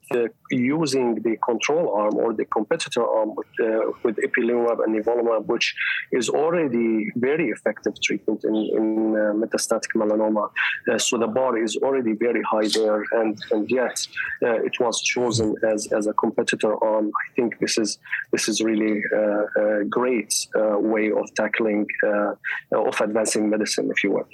using 0.52 1.16
the 1.26 1.38
control 1.50 1.94
arm 2.02 2.16
or 2.16 2.34
the 2.34 2.46
competitor 2.46 3.06
arm 3.18 3.30
with, 3.36 3.48
uh, 3.60 3.92
with 4.04 4.16
ipilimumab 4.18 4.78
and 4.84 4.92
nivolumab, 4.96 5.46
which 5.46 5.74
is 6.12 6.30
already 6.30 7.10
very 7.16 7.50
effective 7.50 7.94
treatment 8.02 8.31
in, 8.44 8.56
in 8.56 9.16
uh, 9.16 9.34
metastatic 9.34 9.92
melanoma. 9.96 10.50
Uh, 10.90 10.98
so 10.98 11.18
the 11.18 11.28
bar 11.28 11.58
is 11.58 11.78
already 11.78 12.14
very 12.14 12.42
high 12.44 12.68
there, 12.74 13.04
and, 13.20 13.38
and 13.52 13.70
yet 13.70 13.98
uh, 14.44 14.68
it 14.68 14.80
was 14.80 15.02
chosen 15.02 15.56
as, 15.72 15.88
as 15.92 16.08
a 16.08 16.14
competitor 16.14 16.74
arm. 16.84 17.08
I 17.08 17.28
think 17.36 17.60
this 17.60 17.78
is 17.78 18.00
this 18.32 18.48
is 18.48 18.62
really 18.62 19.02
uh, 19.16 19.82
a 19.82 19.86
great 19.86 20.34
uh, 20.56 20.78
way 20.80 21.12
of 21.12 21.34
tackling 21.36 21.88
of 22.72 23.02
advancing 23.02 23.50
medicine, 23.50 23.90
if 23.96 24.04
you 24.04 24.12
will. 24.12 24.28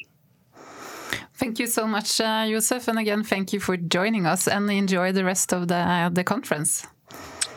Thank 1.35 1.59
you 1.59 1.67
so 1.67 1.85
much, 1.85 2.19
uh, 2.19 2.47
Josef. 2.49 2.87
And 2.87 2.97
again, 2.97 3.23
thank 3.23 3.53
you 3.53 3.59
for 3.59 3.77
joining 3.77 4.25
us 4.25 4.47
and 4.47 4.69
enjoy 4.71 5.11
the 5.11 5.23
rest 5.23 5.53
of 5.53 5.67
the, 5.67 6.09
the 6.11 6.23
conference. 6.23 6.87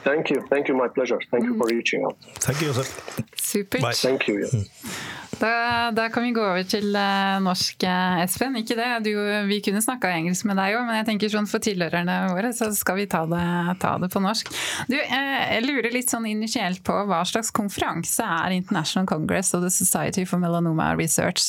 Thank 0.04 0.30
you. 0.30 0.42
Thank 0.50 0.68
you. 0.68 0.74
My 0.74 0.88
pleasure. 0.88 1.18
Thank 1.30 1.44
mm. 1.44 1.48
you 1.48 1.58
for 1.58 1.66
reaching 1.66 2.04
out. 2.04 2.16
Thank 2.36 2.60
you, 2.60 2.68
Josef. 2.68 3.20
Super. 3.36 3.80
Bye. 3.80 3.92
Thank 3.92 4.28
you. 4.28 4.40
Yeah. 4.40 4.60
Mm. 4.60 5.29
Da, 5.40 5.90
da, 5.96 6.08
kan 6.12 6.22
vi 6.26 6.34
gå 6.36 6.42
over 6.44 6.64
til 6.68 6.92
uh, 6.92 7.38
norsk, 7.40 7.86
uh, 7.88 8.20
Espen. 8.20 8.58
Ikke 8.60 8.76
det, 8.76 8.88
du, 9.06 9.14
vi 9.48 9.60
kunne 9.64 9.80
snakka 9.80 10.10
engelsk 10.12 10.44
med 10.50 10.58
deg 10.60 10.76
òg, 10.76 10.84
men 10.84 10.98
jeg 10.98 11.06
tenker 11.08 11.32
sånn 11.32 11.48
for 11.48 11.64
tilhørerne 11.64 12.16
våre 12.34 12.50
så 12.56 12.68
skal 12.76 12.98
vi 12.98 13.06
ta 13.08 13.22
det, 13.30 13.44
ta 13.80 13.94
det 14.02 14.10
på 14.12 14.20
norsk. 14.20 14.52
Du, 14.90 14.98
uh, 14.98 15.38
jeg 15.54 15.64
lurer 15.64 15.96
litt 15.96 16.12
sånn 16.12 16.28
initielt 16.28 16.84
på 16.84 16.98
hva 17.08 17.22
slags 17.28 17.52
konferanse 17.56 18.26
er 18.26 18.58
International 18.58 19.08
Congress 19.08 19.54
og 19.56 19.64
the 19.64 19.72
Society 19.72 20.26
for 20.28 20.42
Melanoma 20.42 20.92
Research, 21.00 21.40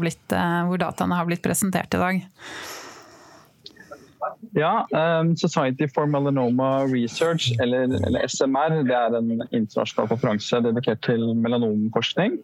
blitt, 0.00 0.32
hvor 0.32 0.80
dataene 0.80 1.18
har 1.18 1.28
blitt 1.28 1.44
presentert 1.44 1.92
i 1.92 2.00
dag? 2.00 2.24
Ja, 4.56 4.86
um, 5.20 5.36
Society 5.36 5.86
for 5.92 6.08
Melanoma 6.08 6.86
Research, 6.88 7.52
eller, 7.60 7.92
eller, 8.06 8.24
SMR, 8.24 8.80
det 8.88 8.96
er 8.96 9.20
en 9.20 9.32
internasjonal 9.50 10.08
konferanse 10.10 10.64
dedikert 10.64 11.04
til 11.04 11.28
melanomforskning. 11.36 12.40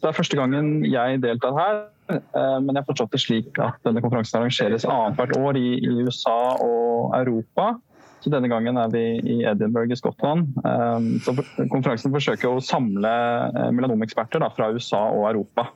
Det 0.00 0.08
er 0.08 0.16
første 0.16 0.36
gangen 0.38 0.80
jeg 0.88 1.20
deltar 1.20 1.56
her, 1.58 1.78
eh, 2.08 2.56
men 2.64 2.72
jeg 2.72 2.80
har 2.80 2.88
forstått 2.88 3.12
det 3.12 3.20
slik 3.20 3.60
at 3.60 3.76
denne 3.84 4.00
konferansen 4.00 4.38
arrangeres 4.40 4.86
annethvert 4.88 5.36
år 5.36 5.58
i, 5.60 5.76
USA 6.00 6.56
og 6.64 7.12
Europa. 7.18 7.74
Så 8.20 8.32
denne 8.32 8.48
gangen 8.52 8.76
er 8.80 8.88
vi 8.92 9.04
i 9.20 9.36
Edinburgh 9.48 9.92
i 9.92 10.00
Skottland. 10.00 10.48
Eh, 10.64 11.10
så 11.24 11.36
konferansen 11.72 12.12
forsøker 12.16 12.48
å 12.48 12.64
samle 12.64 13.12
eh, 13.52 13.70
melanomeksperter 13.76 14.44
fra 14.56 14.72
USA 14.72 15.04
og 15.12 15.28
Europa. 15.34 15.68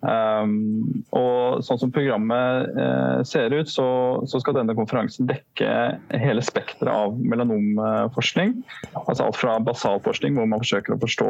Um, 0.00 1.02
og 1.12 1.60
sånn 1.66 1.80
som 1.82 1.90
programmet 1.92 2.70
uh, 2.72 3.20
ser 3.28 3.52
ut, 3.52 3.68
så, 3.68 3.84
så, 4.24 4.40
skal 4.40 4.56
denne 4.56 4.76
konferansen 4.78 5.28
dekke 5.28 5.74
hele 6.22 6.44
spekteret 6.44 6.88
av 6.88 7.18
melanomforskning. 7.20 8.54
Altså 9.04 9.26
alt 9.26 9.36
fra 9.36 9.58
basalforskning, 9.64 10.38
hvor 10.38 10.48
man 10.48 10.64
forsøker 10.64 10.96
å 10.96 11.02
forstå 11.02 11.28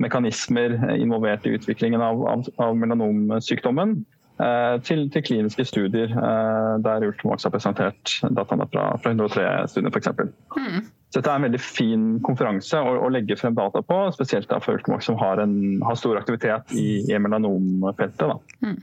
mekanismer 0.00 0.78
involvert 0.96 1.44
i 1.44 1.52
utviklingen 1.58 2.00
av, 2.00 2.24
av, 2.30 2.48
av 2.64 2.80
melanomsykdommen, 2.80 3.98
uh, 4.40 4.80
til, 4.88 5.04
til, 5.12 5.26
kliniske 5.28 5.68
studier, 5.68 6.16
uh, 6.16 6.80
der 6.80 7.04
Ultimax 7.10 7.44
har 7.44 7.52
presentert 7.52 8.16
dataene 8.32 8.70
fra, 8.72 8.88
fra 9.04 9.12
103 9.12 9.68
studier, 9.74 9.92
f.eks. 9.92 10.92
Så 11.12 11.20
dette 11.20 11.28
er 11.28 11.40
en 11.42 11.44
veldig 11.44 11.60
fin 11.60 12.04
konferanse 12.24 12.78
å, 12.80 12.94
å 13.04 13.10
legge 13.12 13.36
frem 13.36 13.52
data 13.52 13.82
på, 13.84 13.98
spesielt 14.16 14.48
da 14.48 14.56
for 14.64 14.78
Ultimax 14.78 15.10
som 15.10 15.18
har, 15.20 15.42
en, 15.42 15.82
har, 15.84 15.98
stor 16.00 16.16
aktivitet 16.16 16.72
i, 16.72 17.02
i 17.04 17.18
melanomfeltet. 17.20 18.56
Mm. 18.64 18.78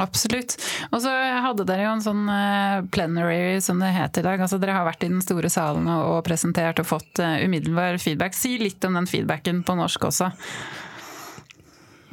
Absolutt. 0.00 0.54
Og 0.92 1.00
så 1.04 1.12
hadde 1.44 1.64
dere 1.68 1.86
jo 1.86 1.94
en 1.94 2.04
sånn 2.04 2.28
eh, 2.32 2.82
plenary 2.92 3.58
som 3.64 3.80
det 3.80 3.94
het 3.96 4.20
i 4.20 4.24
dag. 4.24 4.40
Altså 4.40 4.60
dere 4.60 4.76
har 4.76 4.86
vært 4.86 5.04
i 5.04 5.10
den 5.10 5.24
store 5.24 5.50
salen 5.52 5.88
og 5.92 6.20
presentert 6.28 6.80
og 6.80 6.88
fått 6.88 7.20
eh, 7.20 7.40
umiddelbar 7.48 7.96
feedback. 8.00 8.36
Si 8.36 8.54
litt 8.60 8.84
om 8.88 9.00
den 9.00 9.08
feedbacken 9.10 9.64
på 9.64 9.76
norsk 9.80 10.04
også. 10.10 10.30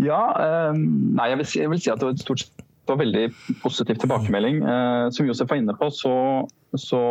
Ja, 0.04 0.22
um, 0.70 0.82
nei, 1.18 1.32
jeg 1.32 1.40
vil, 1.40 1.48
si, 1.50 1.60
jeg 1.64 1.72
vil, 1.74 1.82
si, 1.82 1.92
at 1.92 2.02
det 2.02 2.10
var 2.10 2.20
stort 2.22 2.48
det 2.48 2.67
var 2.90 3.00
veldig 3.02 3.26
positiv 3.62 4.00
tilbakemelding. 4.02 4.62
Eh, 4.64 5.10
som 5.16 5.28
Josef 5.28 5.50
var 5.50 5.60
inne 5.62 5.76
på, 5.78 5.90
så, 5.94 6.16
så 6.80 7.02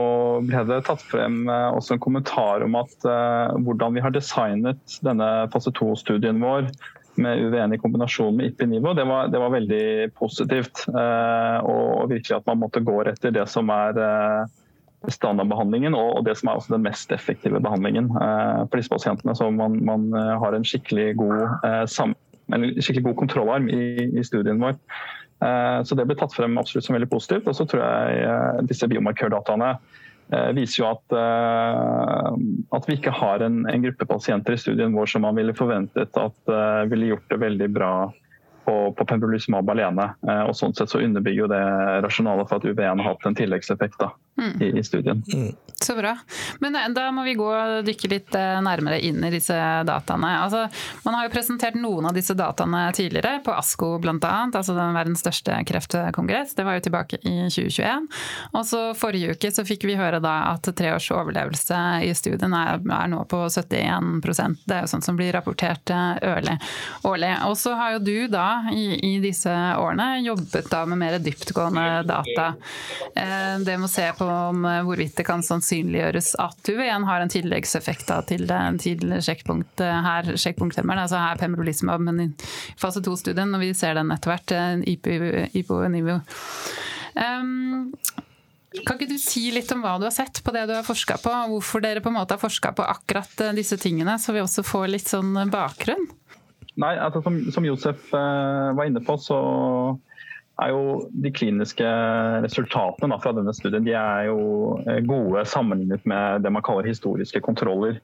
ble 0.47 0.65
det 0.69 0.83
tatt 0.89 1.05
frem 1.05 1.45
eh, 1.49 1.71
også 1.77 1.97
en 1.97 2.03
kommentar 2.03 2.65
om 2.67 2.77
at 2.81 3.09
eh, 3.09 3.57
hvordan 3.67 3.97
vi 3.97 4.05
har 4.05 4.15
designet 4.15 4.99
denne 5.07 5.31
fase 5.53 5.73
2-studien 5.77 6.41
vår 6.43 6.71
med 7.17 7.41
UVN 7.47 7.73
i 7.73 7.81
kombinasjon 7.81 8.37
med 8.37 8.51
IPI-nivå, 8.51 8.93
det, 8.93 9.07
det, 9.33 9.41
var 9.41 9.55
veldig 9.55 9.87
positivt. 10.19 10.83
Og 10.93 12.11
virkelig 12.11 12.35
at 12.37 12.49
man 12.51 12.61
måtte 12.61 12.83
gå 12.85 12.99
etter 13.09 13.33
det 13.33 13.47
som 13.49 13.73
er 13.73 13.97
eh, 13.97 14.43
standardbehandlingen 15.13 15.97
og, 15.97 16.25
det 16.27 16.37
som 16.37 16.51
er 16.51 16.61
også 16.61 16.75
den 16.75 16.85
mest 16.85 17.13
effektive 17.17 17.61
behandlingen 17.65 18.11
eh, 18.21 18.67
for 18.67 18.77
disse 18.77 18.93
pasientene. 18.93 19.33
Så 19.39 19.49
man, 19.49 19.79
man 19.89 20.11
har 20.13 20.57
en 20.57 20.67
skikkelig 20.67 21.15
god, 21.23 21.57
en 22.53 22.69
skikkelig 22.77 23.07
god 23.09 23.21
kontrollarm 23.25 23.71
i, 23.73 24.11
i 24.13 24.25
studien 24.27 24.61
vår. 24.61 24.77
Eh, 25.45 25.83
så 25.85 25.95
det 25.95 26.07
ble 26.09 26.17
tatt 26.17 26.35
frem 26.35 26.57
absolutt 26.59 26.87
som 26.87 26.97
veldig 26.97 27.11
positivt. 27.13 27.49
Og 27.51 27.57
så 27.59 27.67
tror 27.69 27.85
jeg 27.85 28.27
eh, 28.27 28.61
disse 28.71 28.89
biomarkørdataene 28.91 29.73
eh, 29.77 30.51
viser 30.57 30.83
jo 30.83 30.91
at, 30.91 31.17
at 32.77 32.89
vi 32.89 32.99
ikke 32.99 33.15
har 33.15 33.45
en, 33.45 33.65
en, 33.69 33.83
gruppe 33.85 34.09
pasienter 34.09 34.57
i 34.57 34.61
studien 34.61 34.97
vår 34.97 35.13
som 35.13 35.27
man 35.27 35.37
ville 35.39 35.57
forventet 35.57 36.17
at 36.21 36.55
ville 36.91 37.13
gjort 37.13 37.29
det 37.33 37.43
veldig 37.43 37.69
bra 37.75 37.93
på, 38.67 38.77
på 38.99 39.07
alene. 39.71 40.09
og 40.49 40.55
sånn 40.59 40.75
sett 40.75 40.91
så 40.91 40.99
underbygger 40.99 41.45
jo 41.45 41.51
det 41.53 41.65
rasjonalet 42.03 42.49
for 42.49 42.59
at 42.59 42.67
UV1 42.67 42.99
har 42.99 43.13
hatt 43.13 43.29
en 43.29 43.39
tilleggseffekt 43.39 44.01
da, 44.01 44.11
mm. 44.39 44.63
i, 44.63 44.79
i, 44.79 44.85
studien. 44.85 45.23
Mm. 45.33 45.55
Så 45.81 45.95
bra. 45.95 46.17
Men 46.59 46.77
eh, 46.77 46.89
da 46.89 47.11
må 47.13 47.25
vi 47.25 47.35
gå 47.37 47.47
og 47.53 47.85
dykke 47.85 48.09
litt 48.09 48.35
eh, 48.37 48.57
nærmere 48.65 48.99
inn 49.05 49.21
i 49.25 49.31
disse 49.33 49.57
dataene. 49.87 50.31
Altså, 50.41 50.65
man 51.05 51.19
har 51.19 51.27
jo 51.27 51.33
presentert 51.35 51.77
noen 51.77 52.09
av 52.09 52.17
disse 52.17 52.37
dataene 52.37 52.87
tidligere, 52.97 53.41
på 53.45 53.53
ASKO 53.53 53.91
bl.a., 54.01 54.33
altså 54.47 54.77
den 54.77 54.97
verdens 54.97 55.21
største 55.25 55.59
kreftkongress. 55.69 56.55
Det 56.57 56.65
var 56.67 56.79
jo 56.79 56.87
tilbake 56.87 57.21
i 57.21 57.35
2021. 57.53 58.09
Og 58.55 58.65
så 58.69 58.83
forrige 58.97 59.37
uke 59.37 59.53
så 59.53 59.67
fikk 59.69 59.85
vi 59.89 59.99
høre 60.01 60.21
da 60.25 60.37
at 60.55 60.71
tre 60.77 60.95
års 60.97 61.11
overlevelse 61.13 61.83
i 62.07 62.13
studien 62.17 62.57
er, 62.57 62.81
er 62.81 63.13
nå 63.13 63.23
på 63.29 63.43
71% 63.47 64.65
Det 64.65 64.79
er 64.79 64.85
jo 64.85 64.91
sånt 64.91 65.07
som 65.07 65.19
blir 65.19 65.35
rapportert 65.37 65.93
ørlig, 65.93 66.57
eh, 66.57 67.05
årlig. 67.05 67.33
Og 67.51 67.57
så 67.61 67.77
har 67.77 67.97
jo 67.97 68.05
du 68.07 68.17
da 68.33 68.49
i, 68.73 68.87
i 68.97 69.15
disse 69.21 69.53
årene 69.53 70.23
jobbet 70.25 70.73
da 70.73 70.85
med 70.89 71.03
mer 71.05 71.21
dyptgående 71.21 71.87
data. 72.09 72.49
Det 73.67 73.77
må 73.81 73.89
se 73.91 74.07
på 74.17 74.26
om 74.33 74.67
hvorvidt 74.87 75.17
det 75.19 75.27
kan 75.29 75.45
sannsynliggjøres 75.45 76.33
at 76.43 76.71
UV1 76.73 77.07
har 77.09 77.23
en 77.23 77.33
tilleggseffekt 77.33 78.11
til, 78.31 78.51
til 78.83 79.17
sjekkpunkt 79.25 79.83
her, 79.83 80.33
sjekkpunkthemmeren, 80.39 81.05
altså 81.05 81.21
her 81.23 81.41
pembrolizumab, 81.41 82.05
men 82.07 82.23
i 82.25 82.29
fase 82.81 83.03
2-studien, 83.05 83.51
når 83.53 83.65
vi 83.65 83.73
ser 83.79 83.97
den 83.99 84.13
etter 84.15 84.33
hvert, 84.35 84.55
IPO-nivå. 85.57 86.21
Um, 87.17 87.95
kan 88.85 88.99
ikke 88.99 89.09
du 89.09 89.17
si 89.21 89.47
litt 89.55 89.71
om 89.73 89.81
hva 89.85 89.97
du 90.01 90.05
har 90.05 90.15
sett 90.15 90.43
på 90.45 90.53
det 90.53 90.67
du 90.69 90.75
har 90.77 90.85
forska 90.87 91.17
på, 91.23 91.33
og 91.33 91.55
hvorfor 91.55 91.85
dere 91.85 92.03
på 92.05 92.13
en 92.13 92.19
måte 92.19 92.37
har 92.37 92.43
forska 92.43 92.75
på 92.77 92.85
akkurat 92.85 93.41
eh, 93.41 93.55
disse 93.57 93.79
tingene, 93.81 94.19
så 94.21 94.35
vi 94.37 94.43
også 94.45 94.67
får 94.67 94.91
litt 94.93 95.09
sånn 95.09 95.33
bakgrunn? 95.53 96.05
Nei, 96.77 96.93
altså 97.01 97.23
som, 97.25 97.39
som 97.55 97.65
Josef 97.65 98.11
var 98.13 98.85
inne 98.85 99.01
på, 99.01 99.17
så 99.17 99.39
er 100.63 100.73
jo 100.73 100.85
de 101.13 101.33
kliniske 101.35 101.89
resultatene 102.45 103.13
da, 103.13 103.19
fra 103.21 103.35
denne 103.37 103.53
studien 103.57 103.85
de 103.85 103.93
er 103.97 104.31
jo 104.31 104.79
eh, 104.87 105.03
gode 105.05 105.45
sammenlignet 105.49 106.07
med 106.09 106.47
det 106.47 106.53
man 106.53 106.65
kaller 106.65 106.89
historiske 106.89 107.43
kontroller. 107.45 108.01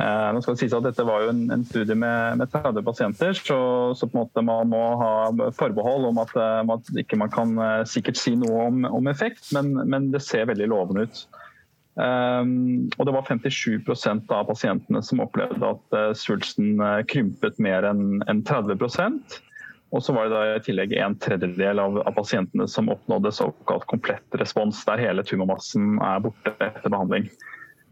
Eh, 0.00 0.28
nå 0.32 0.40
skal 0.40 0.56
det 0.56 0.62
sies 0.62 0.76
at 0.76 0.86
Dette 0.86 1.04
var 1.04 1.26
jo 1.26 1.34
en, 1.34 1.44
en 1.52 1.66
studie 1.68 1.96
med, 1.98 2.40
med, 2.40 2.48
30 2.54 2.80
pasienter, 2.86 3.36
så, 3.36 3.58
så, 3.98 4.08
på 4.08 4.16
en 4.16 4.22
måte 4.22 4.46
man 4.46 4.72
må 4.72 4.80
ha 5.02 5.12
forbehold 5.58 6.08
om 6.08 6.22
at, 6.22 6.32
om 6.64 6.72
at 6.78 6.88
ikke 7.04 7.20
man 7.20 7.32
kan 7.34 7.54
eh, 7.60 7.84
sikkert 7.88 8.20
si 8.20 8.34
noe 8.40 8.66
om, 8.70 8.82
om 8.88 9.12
effekt, 9.12 9.50
men, 9.52 9.74
men, 9.84 10.10
det 10.14 10.24
ser 10.24 10.48
veldig 10.48 10.72
lovende 10.72 11.08
ut. 11.08 11.24
Um, 11.92 12.88
og 12.96 13.04
det 13.04 13.12
var 13.12 13.26
57% 13.28 14.30
av 14.32 14.46
pasientene 14.48 15.02
som 15.04 15.20
opplevde 15.20 15.74
at 15.74 15.96
svulsten 16.16 16.80
krympet 17.04 17.58
mer 17.60 17.84
enn 17.84 18.22
en 18.32 18.40
30 18.48 18.80
og 19.92 20.02
så 20.04 20.14
var 20.16 20.28
det 20.28 20.34
da 20.34 20.42
i 20.56 20.64
tillegg 20.64 20.94
en 20.96 21.16
tredjedel 21.20 21.80
av, 21.82 21.98
av, 22.00 22.12
pasientene 22.16 22.66
som 22.70 22.88
oppnådde 22.92 23.32
såkalt 23.36 23.84
komplett 23.90 24.38
respons, 24.40 24.80
der 24.88 25.02
hele 25.02 25.24
tumormassen 25.26 25.98
er 26.00 26.22
borte 26.24 26.54
etter 26.58 26.88
behandling. 26.88 27.28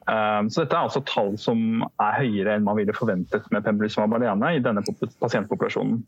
Um, 0.08 0.48
så 0.50 0.64
dette 0.64 0.74
er 0.74 0.88
altså 0.88 1.04
tall 1.06 1.36
som 1.38 1.84
er 2.00 2.16
høyere 2.22 2.56
enn 2.56 2.64
man 2.66 2.78
ville 2.80 2.96
forventet 2.96 3.44
med 3.52 3.66
pembrolizumab 3.66 4.16
alene 4.16 4.56
i 4.56 4.64
denne 4.64 4.82
pasientpopulasjonen. 5.20 6.00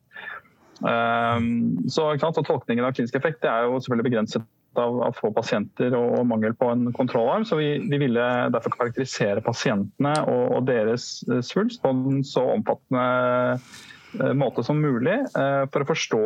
Så, 0.82 2.08
så 2.18 2.42
Tolkningen 2.42 2.84
av 2.84 2.96
klinisk 2.96 3.14
effekt 3.14 3.44
er 3.46 3.68
jo 3.68 3.78
selvfølgelig 3.78 4.08
begrenset 4.08 4.48
av, 4.74 4.96
av, 5.04 5.14
få 5.14 5.30
pasienter 5.36 5.94
og 5.96 6.24
mangel 6.26 6.54
på 6.58 6.70
en 6.72 6.88
kontrollarm. 6.96 7.44
Så 7.44 7.58
vi, 7.60 7.76
vi 7.90 8.00
ville 8.00 8.26
derfor 8.54 8.74
karakterisere 8.74 9.44
pasientene 9.44 10.14
og, 10.24 10.44
og 10.56 10.66
deres 10.70 11.20
eh, 11.30 11.42
svulst 11.44 11.82
på 11.82 11.92
en 11.92 12.22
så 12.26 12.44
omfattende 12.56 13.04
måte 14.36 14.64
som 14.66 14.80
mulig 14.82 15.14
eh, 15.14 15.64
for 15.72 15.84
å 15.84 15.88
forstå 15.88 16.24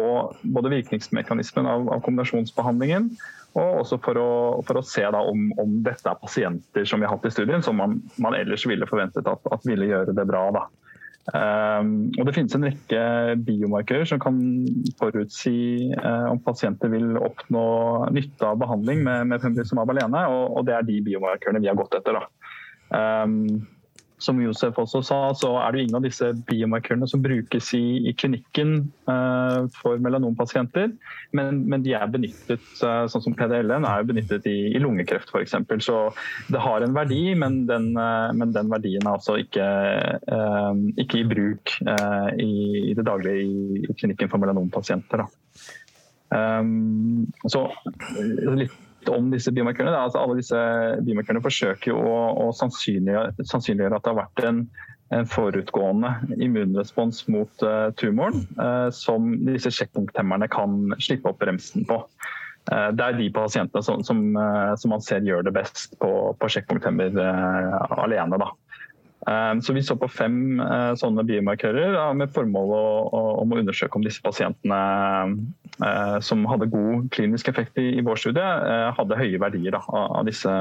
både 0.57 0.73
virkningsmekanismen 0.73 1.69
av, 1.71 1.89
av 1.97 2.05
kombinasjonsbehandlingen 2.07 3.13
og 3.57 3.83
også 3.83 3.99
for 4.05 4.21
å, 4.21 4.31
for 4.69 4.81
å 4.81 4.85
se 4.85 5.05
om, 5.09 5.47
om, 5.57 5.77
dette 5.85 6.11
er 6.11 6.19
pasienter 6.21 6.85
som 6.89 7.01
vi 7.01 7.09
har 7.09 7.15
hatt 7.17 7.29
i 7.29 7.33
studien, 7.33 7.65
som 7.65 7.79
man, 7.81 8.01
man 8.21 8.37
ellers 8.37 8.67
ville 8.69 8.89
forventet 8.89 9.29
at, 9.31 9.49
at 9.53 9.65
ville 9.69 9.89
gjøre 9.89 10.13
det 10.17 10.27
bra. 10.29 10.43
Da. 10.53 10.67
Um, 11.27 11.95
og 12.19 12.29
Det 12.29 12.35
finnes 12.37 12.55
en 12.55 12.67
rekke 12.69 13.01
biomarkører 13.47 14.07
som 14.07 14.21
kan 14.23 14.37
forutsi 15.01 15.89
uh, 15.97 16.29
om 16.31 16.43
pasienter 16.45 16.93
vil 16.93 17.17
oppnå 17.19 17.65
nytte 18.15 18.47
av 18.47 18.61
behandling 18.61 19.03
med, 19.07 19.33
med 19.33 19.43
pembrolizumab 19.43 19.91
alene, 19.95 20.27
og, 20.31 20.45
og, 20.53 20.69
det 20.69 20.77
er 20.77 20.87
de 20.87 21.01
biomarkørene 21.09 21.65
vi 21.65 21.73
har 21.73 21.81
gått 21.81 21.97
etter. 21.99 22.21
Um, 22.93 23.65
som 24.19 24.39
Josef 24.41 24.79
også 24.81 25.03
sa, 25.05 25.19
så 25.37 25.51
er 25.61 25.73
det 25.75 25.83
ingen 25.85 25.99
av 25.99 26.05
disse 26.07 26.31
biomarkørene 26.49 27.09
som 27.11 27.23
brukes 27.25 27.69
i, 27.77 28.09
i 28.09 28.15
klinikken 28.17 28.79
uh, 29.11 29.67
for 29.77 30.01
melanompasienter, 30.03 30.95
men, 31.37 31.61
men, 31.69 31.85
de 31.85 31.93
er 31.99 32.09
benyttet, 32.13 32.65
uh, 32.81 33.05
sånn 33.13 33.27
som 33.27 33.37
PDL-en 33.37 33.87
er 33.89 34.07
benyttet 34.09 34.49
i, 34.49 34.57
i 34.73 34.81
lungekreft 34.83 35.33
f.eks. 35.33 35.59
Så 35.85 35.99
det 36.53 36.65
har 36.65 36.85
en 36.85 36.97
verdi, 36.97 37.35
men 37.39 37.65
den, 37.69 37.93
uh, 37.99 38.33
men 38.37 38.57
den 38.57 38.73
verdien 38.73 39.05
er 39.05 39.19
altså 39.19 39.37
ikke, 39.43 39.67
ikke 41.01 41.21
i 41.21 41.27
bruk 41.29 41.73
i, 41.77 42.51
i, 42.91 42.95
det 42.97 43.05
daglige 43.07 43.45
i, 43.45 43.83
i 43.85 43.97
klinikken 43.99 44.31
for 44.33 44.43
melanompasienter. 44.43 45.27
Um, 46.33 47.29
så 47.47 47.69
litt 48.57 48.75
om 49.13 49.31
disse 49.33 49.53
biomarkørene. 49.55 49.95
Altså, 49.97 50.23
alle 50.23 50.39
disse 50.41 50.61
biomarkørene 51.07 51.45
forsøker 51.45 51.95
å, 51.95 52.17
å 52.47 52.51
sannsynliggjøre, 52.57 53.47
sannsynliggjøre, 53.53 53.99
at 53.99 54.07
det 54.07 54.13
har 54.13 54.21
vært 54.21 54.45
en, 54.49 54.63
en 55.17 55.29
forutgående 55.31 56.13
immunrespons 56.43 57.25
mot 57.33 57.67
uh, 57.67 57.93
tumoren 58.01 58.47
uh, 58.59 58.89
som 58.95 59.33
disse 59.47 59.73
sjekkpunkthemmerne 59.75 60.51
kan 60.53 60.97
slippe 60.99 61.31
opp 61.31 61.41
bremsen 61.43 61.87
på. 61.89 62.03
Uh, 62.73 62.91
det 62.97 63.07
er 63.07 63.19
de 63.21 63.31
pasientene 63.35 63.87
som, 63.87 64.03
som, 64.07 64.23
som, 64.35 64.95
man 64.95 65.05
ser 65.05 65.27
gjør 65.27 65.47
det 65.47 65.55
best 65.57 65.95
på, 66.03 66.13
på 66.39 66.53
sjekkpunkthemmer 66.57 67.21
alene. 67.97 68.43
Da. 68.43 68.51
Ehm, 69.27 69.63
så 69.63 69.73
Vi 69.73 69.83
så 69.83 69.97
på 69.99 70.09
fem 70.09 70.61
eh, 70.61 70.93
sånne 70.99 71.25
biomarkører 71.27 72.15
med 72.15 72.31
formål 72.35 72.73
om 73.43 73.53
å 73.53 73.59
undersøke 73.59 73.99
om 73.99 74.05
disse 74.07 74.23
pasientene 74.23 74.79
eh, 75.83 76.19
som 76.23 76.47
hadde 76.47 76.71
god 76.71 77.09
klinisk 77.15 77.51
effekt 77.51 77.79
i 77.83 77.99
vår 78.07 78.23
studie, 78.23 78.47
eh, 78.47 78.91
hadde 78.95 79.19
høye 79.19 79.43
verdier 79.43 79.79
av 79.83 80.23
disse, 80.29 80.53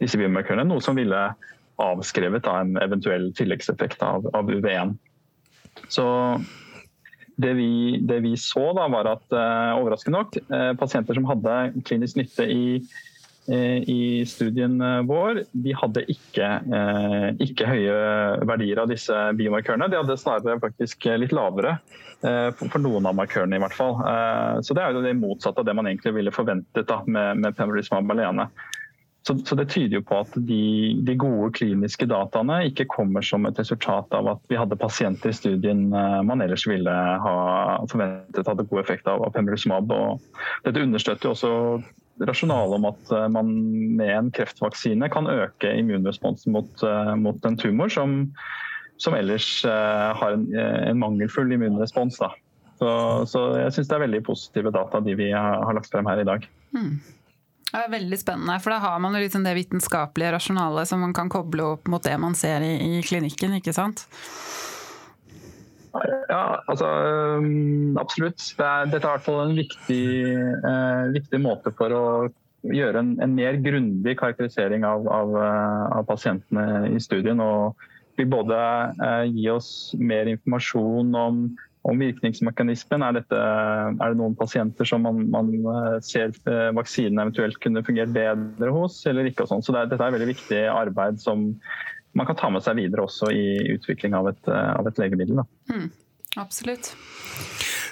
biomarkørene. 0.00 0.68
Noe 0.68 0.84
som 0.84 1.00
ville 1.00 1.30
avskrevet 1.80 2.48
en 2.52 2.76
eventuell 2.84 3.30
tilleggseffekt 3.38 4.02
av, 4.04 4.28
av 4.36 4.50
UV1. 4.52 4.98
Så 5.88 6.04
det 7.40 7.54
vi, 7.56 7.72
det 8.04 8.18
vi, 8.26 8.34
så, 8.36 8.74
da, 8.76 8.84
var 8.92 9.08
at 9.08 9.24
overraskende 9.32 10.18
nok, 10.18 10.36
pasienter 10.76 11.16
som 11.16 11.24
hadde 11.30 11.54
klinisk 11.88 12.18
nytte 12.20 12.44
i 12.44 12.64
Eh, 12.76 13.09
i 13.48 14.26
studien 14.26 14.80
eh, 14.80 15.00
vår, 15.02 15.42
de 15.52 15.72
hadde 15.74 16.04
ikke, 16.12 16.48
eh, 16.60 17.28
ikke, 17.42 17.66
høye 17.66 17.94
verdier 18.46 18.82
av 18.82 18.90
disse 18.92 19.16
biomarkørene. 19.38 19.88
De 19.90 19.98
hadde 19.98 20.18
snarere 20.20 20.60
faktisk 20.62 21.08
litt 21.18 21.34
lavere 21.36 21.78
for 22.20 22.82
noen 22.84 23.06
av 23.08 23.14
markørene, 23.16 23.56
i 23.56 23.60
hvert 23.62 23.72
fall. 23.72 23.94
Så 24.60 24.74
det 24.76 24.82
er 24.84 24.92
jo 24.92 25.00
det 25.00 25.14
motsatte 25.16 25.62
av 25.62 25.64
det 25.64 25.72
man 25.72 25.86
egentlig 25.88 26.10
ville 26.18 26.32
forventet 26.34 26.84
da, 26.84 26.98
med, 27.08 27.38
med 27.40 27.56
pembrolizumab 27.56 28.12
alene. 28.12 28.44
Så, 29.24 29.38
så, 29.38 29.56
Det 29.56 29.70
tyder 29.72 29.96
jo 29.96 30.02
på 30.04 30.18
at 30.26 30.36
de, 30.36 30.58
de, 31.00 31.14
gode 31.16 31.48
kliniske 31.56 32.04
dataene 32.10 32.58
ikke 32.68 32.84
kommer 32.92 33.24
som 33.24 33.48
et 33.48 33.56
resultat 33.56 34.12
av 34.18 34.28
at 34.34 34.44
vi 34.52 34.60
hadde 34.60 34.76
pasienter 34.80 35.32
i 35.32 35.38
studien 35.38 35.86
man 35.88 36.44
ellers 36.44 36.66
ville 36.68 36.92
ha 37.24 37.34
forventet 37.88 38.52
hadde 38.52 38.68
god 38.68 38.82
effekt 38.84 39.08
av, 39.08 39.24
av 39.24 39.32
pembrolizumab. 39.32 39.96
Dette 40.68 40.84
understøtter 40.84 41.30
jo 41.30 41.32
også 41.32 41.54
rasjonale 42.26 42.76
om 42.76 42.88
at 42.90 43.12
eh, 43.14 43.28
man 43.32 43.52
med 43.96 44.10
en 44.16 44.30
kreftvaksine 44.34 45.08
kan 45.12 45.28
øke 45.30 45.72
immunresponsen 45.78 46.52
mot, 46.52 46.82
eh, 46.82 47.14
mot 47.16 47.44
en 47.46 47.56
tumor 47.56 47.92
som, 47.92 48.32
som 49.00 49.16
ellers 49.16 49.64
eh, 49.64 50.10
har 50.16 50.36
en, 50.36 50.48
en, 50.56 50.98
mangelfull 51.00 51.52
immunrespons. 51.52 52.18
Da. 52.20 52.32
Så, 52.80 52.90
så 53.28 53.46
jeg 53.60 53.76
syns 53.76 53.88
det 53.88 53.96
er 53.96 54.04
veldig 54.06 54.24
positive 54.26 54.74
data 54.74 55.00
de 55.04 55.16
vi 55.18 55.30
har, 55.32 55.72
lagt 55.76 55.92
frem 55.92 56.08
her 56.08 56.22
i 56.22 56.28
dag. 56.28 56.46
Mm. 56.76 57.00
Det 57.70 57.78
er 57.78 57.92
veldig 57.92 58.18
spennende, 58.18 58.56
for 58.58 58.74
da 58.74 58.80
har 58.82 58.96
man 58.98 59.14
jo 59.14 59.20
liksom 59.22 59.44
det 59.46 59.54
vitenskapelige 59.54 60.32
rasjonalet 60.34 60.88
som 60.90 61.04
man 61.04 61.12
kan 61.14 61.30
koble 61.30 61.76
opp 61.76 61.86
mot 61.92 62.02
det 62.02 62.16
man 62.18 62.34
ser 62.34 62.64
i, 62.66 62.72
i 62.98 63.02
klinikken, 63.06 63.54
ikke 63.60 63.74
sant? 63.76 64.08
Ja, 65.92 66.62
altså 66.70 66.88
absolutt. 68.00 68.42
Det 68.56 68.66
er, 68.66 68.90
dette 68.90 69.00
er 69.02 69.08
i 69.08 69.16
hvert 69.16 69.26
fall 69.26 69.40
en 69.44 69.56
viktig, 69.58 70.04
eh, 70.70 71.06
viktig 71.16 71.40
måte 71.42 71.72
for 71.76 71.94
å 71.94 72.04
gjøre 72.70 73.00
en, 73.02 73.14
en 73.24 73.34
mer 73.34 73.58
grundig 73.64 74.18
karakterisering 74.20 74.84
av, 74.86 75.08
av, 75.10 75.34
eh, 75.40 75.86
av, 75.98 76.04
pasientene 76.10 76.92
i 76.92 77.00
studien. 77.02 77.42
Og 77.42 77.74
vil 78.20 78.30
både 78.30 78.60
eh, 79.00 79.26
gi 79.32 79.48
oss 79.50 79.72
mer 79.98 80.30
informasjon 80.30 81.14
om, 81.18 81.44
om 81.88 82.02
virkningsmekanismen. 82.06 83.06
Er, 83.06 83.18
dette, 83.18 83.42
er, 83.42 84.04
det 84.04 84.20
noen 84.20 84.36
pasienter 84.38 84.86
som 84.86 85.06
man, 85.08 85.24
man 85.32 85.54
ser 86.06 86.36
vaksinen 86.76 87.24
eventuelt 87.24 87.58
kunne 87.64 87.82
fungert 87.86 88.14
bedre 88.14 88.74
hos, 88.76 89.02
eller 89.10 89.30
ikke? 89.30 89.46
og 89.46 89.54
sånn. 89.54 89.66
Så 89.66 89.74
det, 89.74 89.88
Dette 89.94 90.06
er 90.06 90.18
veldig 90.18 90.34
viktig 90.36 90.66
arbeid 90.70 91.18
som 91.22 91.50
man 92.12 92.26
kan 92.26 92.36
ta 92.36 92.50
med 92.50 92.64
seg 92.64 92.78
videre 92.80 93.06
også 93.06 93.30
i 93.34 93.74
utvikling 93.74 94.16
av 94.18 94.30
et, 94.32 94.48
eh, 94.48 94.72
av 94.74 94.88
et 94.88 94.98
legemiddel. 94.98 95.42
Mm, 95.70 95.90
absolutt. 96.36 96.94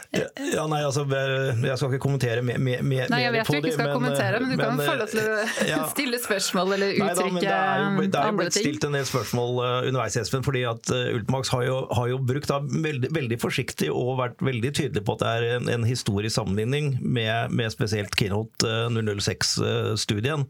Ja, 0.08 0.62
nei, 0.64 0.78
altså, 0.86 1.02
Jeg 1.04 1.74
skal 1.76 1.90
ikke 1.92 2.00
kommentere 2.00 2.40
mer, 2.40 2.56
mer, 2.56 2.80
mer 2.80 3.10
nei, 3.12 3.18
jeg 3.26 3.32
vet 3.34 3.48
du 3.50 3.56
ikke 3.58 3.72
skal 3.74 3.88
men, 3.90 3.96
kommentere, 3.98 4.38
men 4.40 4.54
du 4.54 4.56
men, 4.56 4.62
kan 4.62 4.78
få 4.80 4.94
lov 4.96 5.10
til 5.12 5.18
å 5.20 5.34
ja. 5.68 5.80
stille 5.90 6.20
spørsmål 6.22 6.70
eller 6.78 6.94
uttrykke 6.94 7.34
nei, 7.36 7.42
da, 7.42 7.56
det 7.58 7.82
jo, 7.82 8.06
det 8.14 8.22
er 8.22 8.30
jo 8.30 8.38
blitt 8.38 8.56
stilt 8.56 8.86
en 8.88 8.96
del 8.96 9.04
spørsmål 9.10 9.52
uh, 9.60 9.66
underveis, 9.90 10.16
Espen, 10.16 10.44
fordi 10.46 10.62
at 10.70 10.92
uh, 10.94 11.10
Ultimax 11.12 11.52
har 11.52 11.66
jo, 11.66 11.76
har 11.98 12.08
jo 12.08 12.20
brukt 12.30 12.48
da, 12.48 12.56
veldig, 12.88 13.10
veldig, 13.18 13.38
forsiktig 13.42 13.90
og 13.92 14.14
vært 14.22 14.40
veldig 14.48 14.70
tydelig 14.78 15.04
på 15.04 15.18
at 15.18 15.24
det 15.26 15.34
er 15.34 15.46
en, 15.58 15.68
en 15.76 15.84
historisk 15.90 16.38
sammenligning 16.38 16.94
med, 17.04 17.52
med 17.52 17.76
spesielt 17.76 18.16
Keynote 18.16 18.64
uh, 18.64 18.88
006-studien, 18.88 20.48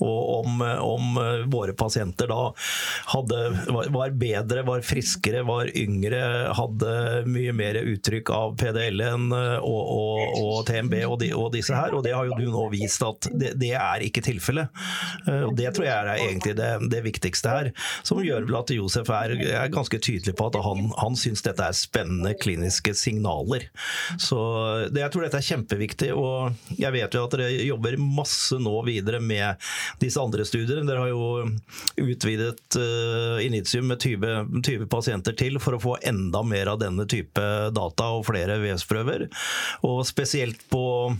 og 0.00 0.18
om, 0.38 0.64
om 0.64 1.20
våre 1.52 1.76
pasienter 1.76 2.32
da 2.32 2.40
hadde, 3.12 3.44
var, 3.68 3.92
var 3.92 4.16
bedre, 4.16 4.64
var 4.64 4.88
friskere, 4.88 5.44
var 5.44 5.68
yngre, 5.76 6.24
hadde 6.56 6.96
mye 7.28 7.52
mer 7.56 7.82
uttrykk 7.84 8.32
av 8.32 8.56
PDL 8.56 8.85
LN 8.90 9.30
eh, 9.34 9.56
og, 9.60 9.82
og, 9.96 10.36
og 10.40 10.66
TMB 10.68 10.94
og, 11.06 11.16
de, 11.22 11.30
og, 11.36 11.50
disse 11.54 11.74
her, 11.76 11.94
og 11.96 12.04
det 12.06 12.14
har 12.16 12.28
jo 12.28 12.36
du 12.38 12.46
nå 12.52 12.66
vist 12.72 13.02
at 13.06 13.28
det, 13.32 13.54
det 13.60 13.72
er 13.78 14.04
ikke 14.06 14.24
tilfellet. 14.26 14.72
Eh, 15.28 15.46
Det 15.56 15.72
tror 15.76 15.86
jeg 15.88 15.96
er 15.96 16.12
egentlig 16.16 16.56
det, 16.58 16.70
det, 16.92 17.02
viktigste 17.06 17.52
her, 17.52 17.70
som 18.06 18.22
gjør 18.24 18.48
vel 18.48 18.58
at 18.58 18.72
Josef 18.74 19.10
er, 19.14 19.36
er 19.46 19.72
ganske 19.72 20.00
tydelig 20.02 20.34
på 20.36 20.48
at 20.50 20.58
han, 20.64 20.90
han 20.98 21.18
syns 21.18 21.44
dette 21.46 21.64
er 21.64 21.76
spennende 21.76 22.34
kliniske 22.38 22.94
signaler. 22.98 23.68
Så 24.18 24.38
det, 24.90 25.02
jeg 25.04 25.14
tror 25.14 25.26
dette 25.26 25.40
er 25.40 25.48
kjempeviktig, 25.50 26.10
og 26.16 26.76
jeg 26.78 26.94
vet 26.94 27.14
jo 27.14 27.24
at 27.26 27.36
dere 27.36 27.50
jobber 27.66 27.98
masse 28.00 28.58
nå 28.60 28.74
videre 28.86 29.20
med 29.22 29.62
disse 30.02 30.20
andre 30.20 30.46
studiene. 30.48 30.86
Dere 30.88 31.04
har 31.04 31.12
jo 31.12 31.46
utvidet 32.02 32.78
uh, 32.78 33.44
Initium 33.44 33.88
med 33.90 34.00
20, 34.02 34.62
20 34.66 34.88
pasienter 34.90 35.36
til 35.38 35.60
for 35.62 35.76
å 35.76 35.82
få 35.82 35.96
enda 36.06 36.42
mer 36.46 36.72
av 36.72 36.80
denne 36.82 37.06
type 37.10 37.42
data 37.76 38.10
og 38.16 38.26
flere 38.28 38.58
kvalitetsprøver. 38.76 39.28
Og 39.86 40.04
spesielt 40.06 40.68
på 40.70 41.16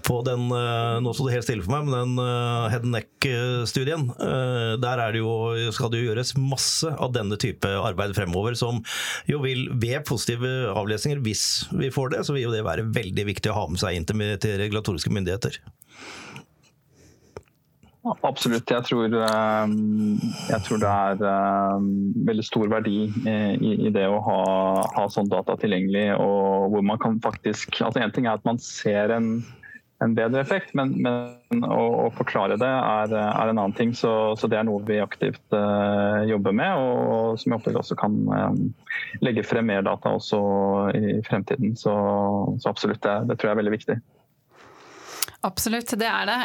på 0.00 0.22
den 0.24 0.48
eh, 0.56 0.98
nå 1.04 1.10
står 1.12 1.26
det 1.28 1.32
helt 1.34 1.44
stille 1.44 1.62
for 1.62 1.74
meg, 1.74 1.84
men 1.84 2.16
den 2.16 2.22
eh, 2.24 2.70
head 2.72 2.86
neck-studien. 2.88 4.06
Eh, 4.16 4.78
der 4.80 5.02
det 5.12 5.20
jo, 5.20 5.34
skal 5.76 5.92
det 5.92 6.00
jo 6.00 6.08
gjøres 6.08 6.32
masse 6.40 6.88
av 6.88 7.12
denne 7.12 7.36
type 7.36 7.68
arbeid 7.68 8.16
fremover, 8.16 8.56
som 8.56 8.80
jo 9.28 9.42
vil 9.44 9.68
ved 9.76 10.06
positive 10.08 10.72
avlesninger, 10.72 11.20
hvis 11.20 11.44
vi 11.76 11.92
får 11.92 12.16
det, 12.16 12.24
så 12.24 12.34
vil 12.34 12.48
jo 12.48 12.54
det 12.56 12.64
være 12.64 12.88
veldig 12.88 13.26
viktig 13.28 13.52
å 13.52 13.58
ha 13.58 13.66
med 13.68 13.84
seg 13.84 14.00
inn 14.00 14.08
til 14.08 14.56
regulatoriske 14.64 15.12
myndigheter. 15.12 15.60
Absolutt. 18.00 18.70
Jeg 18.70 18.84
tror, 18.88 19.12
ehm, 19.12 20.16
jeg 20.48 20.64
tror, 20.64 20.78
det 20.80 20.88
er 20.88 21.24
ehm, 21.28 21.88
veldig 22.24 22.44
stor 22.46 22.70
verdi 22.72 22.98
i, 23.28 23.72
i 23.88 23.92
det 23.92 24.06
å 24.08 24.22
ha, 24.24 24.42
ha 24.96 25.06
sånn 25.12 25.28
data 25.28 25.56
tilgjengelig. 25.60 26.14
og 26.16 26.70
hvor 26.72 26.84
man 26.86 26.98
kan 26.98 27.20
faktisk, 27.20 27.82
altså 27.82 28.00
En 28.00 28.12
ting 28.12 28.26
er 28.26 28.38
at 28.38 28.46
man 28.48 28.58
ser 28.58 29.12
en, 29.12 29.42
en 30.00 30.14
bedre 30.16 30.40
effekt. 30.40 30.72
Men, 30.72 30.94
men 31.04 31.66
å, 31.66 32.06
å, 32.06 32.10
forklare 32.16 32.56
det 32.60 32.70
er, 32.70 33.12
er, 33.12 33.52
en 33.52 33.58
annen 33.58 33.76
ting. 33.76 33.92
Så, 33.92 34.32
så, 34.40 34.48
det 34.48 34.56
er 34.56 34.64
noe 34.64 34.80
vi 34.88 34.96
aktivt 35.04 35.44
uh, 35.52 36.24
jobber 36.24 36.56
med, 36.56 36.72
og, 36.80 37.36
som 37.42 37.52
jeg 37.52 37.60
håper 37.60 37.82
også 37.82 37.98
kan 38.00 38.16
um, 38.32 38.62
legge 39.20 39.44
frem 39.44 39.68
mer 39.68 39.84
data 39.84 40.16
også 40.16 40.40
i 40.96 41.20
fremtiden. 41.28 41.76
Så, 41.76 41.92
så 42.64 42.72
absolutt, 42.72 43.04
det, 43.04 43.18
det 43.28 43.36
tror 43.36 43.50
jeg 43.50 43.58
er 43.58 43.62
veldig 43.62 43.76
viktig. 43.76 43.98
Absolutt, 45.46 45.94
det 45.96 46.04
er 46.04 46.26
det. 46.28 46.38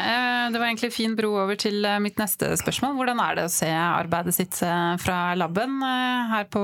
Det 0.54 0.60
var 0.60 0.70
egentlig 0.70 0.88
fin 0.94 1.12
bro 1.18 1.34
over 1.42 1.58
til 1.60 1.84
mitt 2.00 2.16
neste 2.16 2.54
spørsmål. 2.56 2.94
Hvordan 2.96 3.20
er 3.20 3.36
det 3.36 3.44
å 3.44 3.52
se 3.52 3.68
arbeidet 3.68 4.32
sitt 4.32 4.56
fra 5.02 5.18
laben 5.36 5.82
her 6.32 6.48
på 6.48 6.62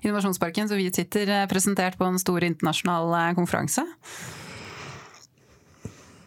Innovasjonsparken, 0.00 0.70
som 0.70 0.80
vi 0.80 0.88
sitter 0.88 1.34
presentert 1.52 2.00
på 2.00 2.08
en 2.08 2.16
stor 2.22 2.48
internasjonal 2.48 3.36
konferanse? 3.36 3.84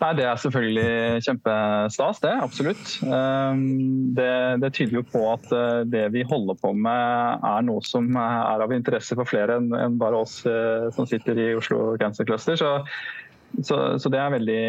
Nei, 0.03 0.11
Det 0.19 0.25
er 0.27 0.39
selvfølgelig 0.41 1.23
kjempestas, 1.23 2.19
det. 2.23 2.33
Absolutt. 2.43 2.93
Det, 4.17 4.31
det, 4.59 4.71
tyder 4.75 4.99
jo 4.99 5.03
på 5.07 5.21
at 5.31 5.51
eh, 5.55 5.83
det 5.87 6.03
vi 6.15 6.25
holder 6.27 6.59
på 6.59 6.73
med 6.75 7.45
er 7.47 7.63
noe 7.63 7.83
som 7.87 8.09
er 8.19 8.63
av 8.65 8.73
interesse 8.75 9.15
for 9.15 9.29
flere 9.29 9.61
enn 9.61 9.99
bare 10.01 10.23
oss 10.25 10.41
eh, 10.49 10.89
som 10.95 11.07
sitter 11.07 11.39
i 11.39 11.51
Oslo 11.55 11.93
Cancer 12.01 12.27
Cluster. 12.27 12.59
Så, 12.59 12.73
så, 13.61 13.99
så 14.01 14.09
det 14.09 14.19
er 14.19 14.33
veldig, 14.33 14.61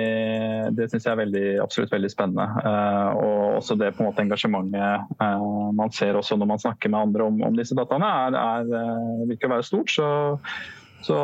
det 0.77 0.89
syns 0.91 1.07
jeg 1.07 1.13
er 1.15 1.21
veldig, 1.23 1.45
absolutt 1.65 1.93
veldig 1.95 2.11
spennende. 2.13 2.45
Eh, 2.61 3.11
og 3.17 3.59
også 3.63 3.79
det 3.81 3.95
på 3.97 4.05
en 4.05 4.11
måte 4.11 4.25
engasjementet 4.25 5.19
man 5.75 5.93
ser 5.95 6.19
også 6.19 6.37
når 6.39 6.51
man 6.53 6.63
snakker 6.63 6.93
med 6.93 7.01
andre 7.09 7.29
om, 7.31 7.43
om 7.49 7.57
disse 7.57 7.77
dataene, 7.79 8.09
er, 8.29 8.39
er, 8.39 9.29
virker 9.31 9.51
å 9.51 9.57
være 9.57 9.71
stort. 9.73 9.95
så 9.95 10.09
så 11.05 11.17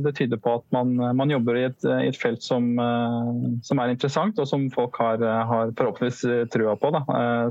det 0.00 0.14
tyder 0.16 0.38
på 0.40 0.54
at 0.56 0.62
man, 0.72 0.94
man 1.12 1.28
jobber 1.28 1.58
i 1.58 1.66
et, 1.66 1.84
i 1.84 2.06
et 2.08 2.16
felt 2.16 2.40
som, 2.40 2.70
eh, 2.80 3.26
som, 3.60 3.80
er 3.82 3.92
interessant, 3.92 4.40
og 4.40 4.48
som 4.48 4.64
folk 4.72 4.96
har, 5.02 5.20
har 5.20 5.74
forhåpentligvis 5.76 6.48
trua 6.48 6.78
på. 6.80 6.94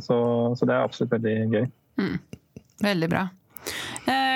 Så, 0.02 0.18
så, 0.58 0.66
det 0.66 0.74
er 0.74 0.82
absolutt 0.82 1.14
veldig 1.14 1.36
gøy. 1.54 1.68
Mm. 2.02 2.16
Veldig 2.82 3.12
bra. 3.14 3.28
Eh, 4.08 4.27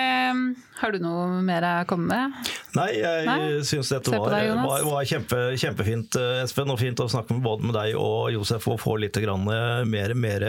har 0.81 0.93
du 0.93 0.99
noe 1.03 1.41
mer 1.45 1.65
å 1.67 1.73
komme 1.89 2.09
med? 2.09 2.51
Nei, 2.77 2.87
jeg 2.97 3.25
Nei? 3.27 3.39
syns 3.67 3.91
dette 3.93 4.13
var, 4.13 4.33
deg, 4.33 4.51
var, 4.57 4.85
var 4.87 5.07
kjempe, 5.07 5.41
kjempefint, 5.61 6.17
eh, 6.19 6.43
Espen. 6.45 6.71
Og 6.71 6.79
fint 6.81 7.03
å 7.03 7.09
snakke 7.11 7.35
med 7.37 7.45
både 7.45 7.67
med 7.67 7.77
deg 7.77 7.97
og 7.99 8.31
Josef 8.35 8.69
og 8.71 8.79
få 8.81 8.97
litt 9.01 9.19
mer, 9.21 10.13
mer, 10.15 10.47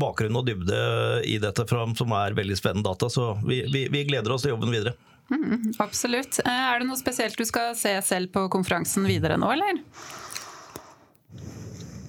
bakgrunn 0.00 0.40
og 0.40 0.48
dybde 0.48 0.80
i 1.28 1.38
dette, 1.42 1.66
som 1.68 2.16
er 2.16 2.36
veldig 2.38 2.56
spennende 2.58 2.88
data. 2.88 3.10
Så 3.12 3.34
vi, 3.44 3.62
vi, 3.72 3.86
vi 3.92 4.06
gleder 4.08 4.34
oss 4.34 4.46
til 4.46 4.56
jobben 4.56 4.72
videre. 4.74 4.96
Mm, 5.28 5.74
absolutt. 5.78 6.40
Eh, 6.44 6.62
er 6.72 6.80
det 6.80 6.88
noe 6.88 6.98
spesielt 6.98 7.36
du 7.36 7.44
skal 7.48 7.74
se 7.76 7.92
selv 8.04 8.32
på 8.32 8.46
konferansen 8.52 9.04
videre 9.08 9.36
nå, 9.40 9.50
eller? 9.52 9.82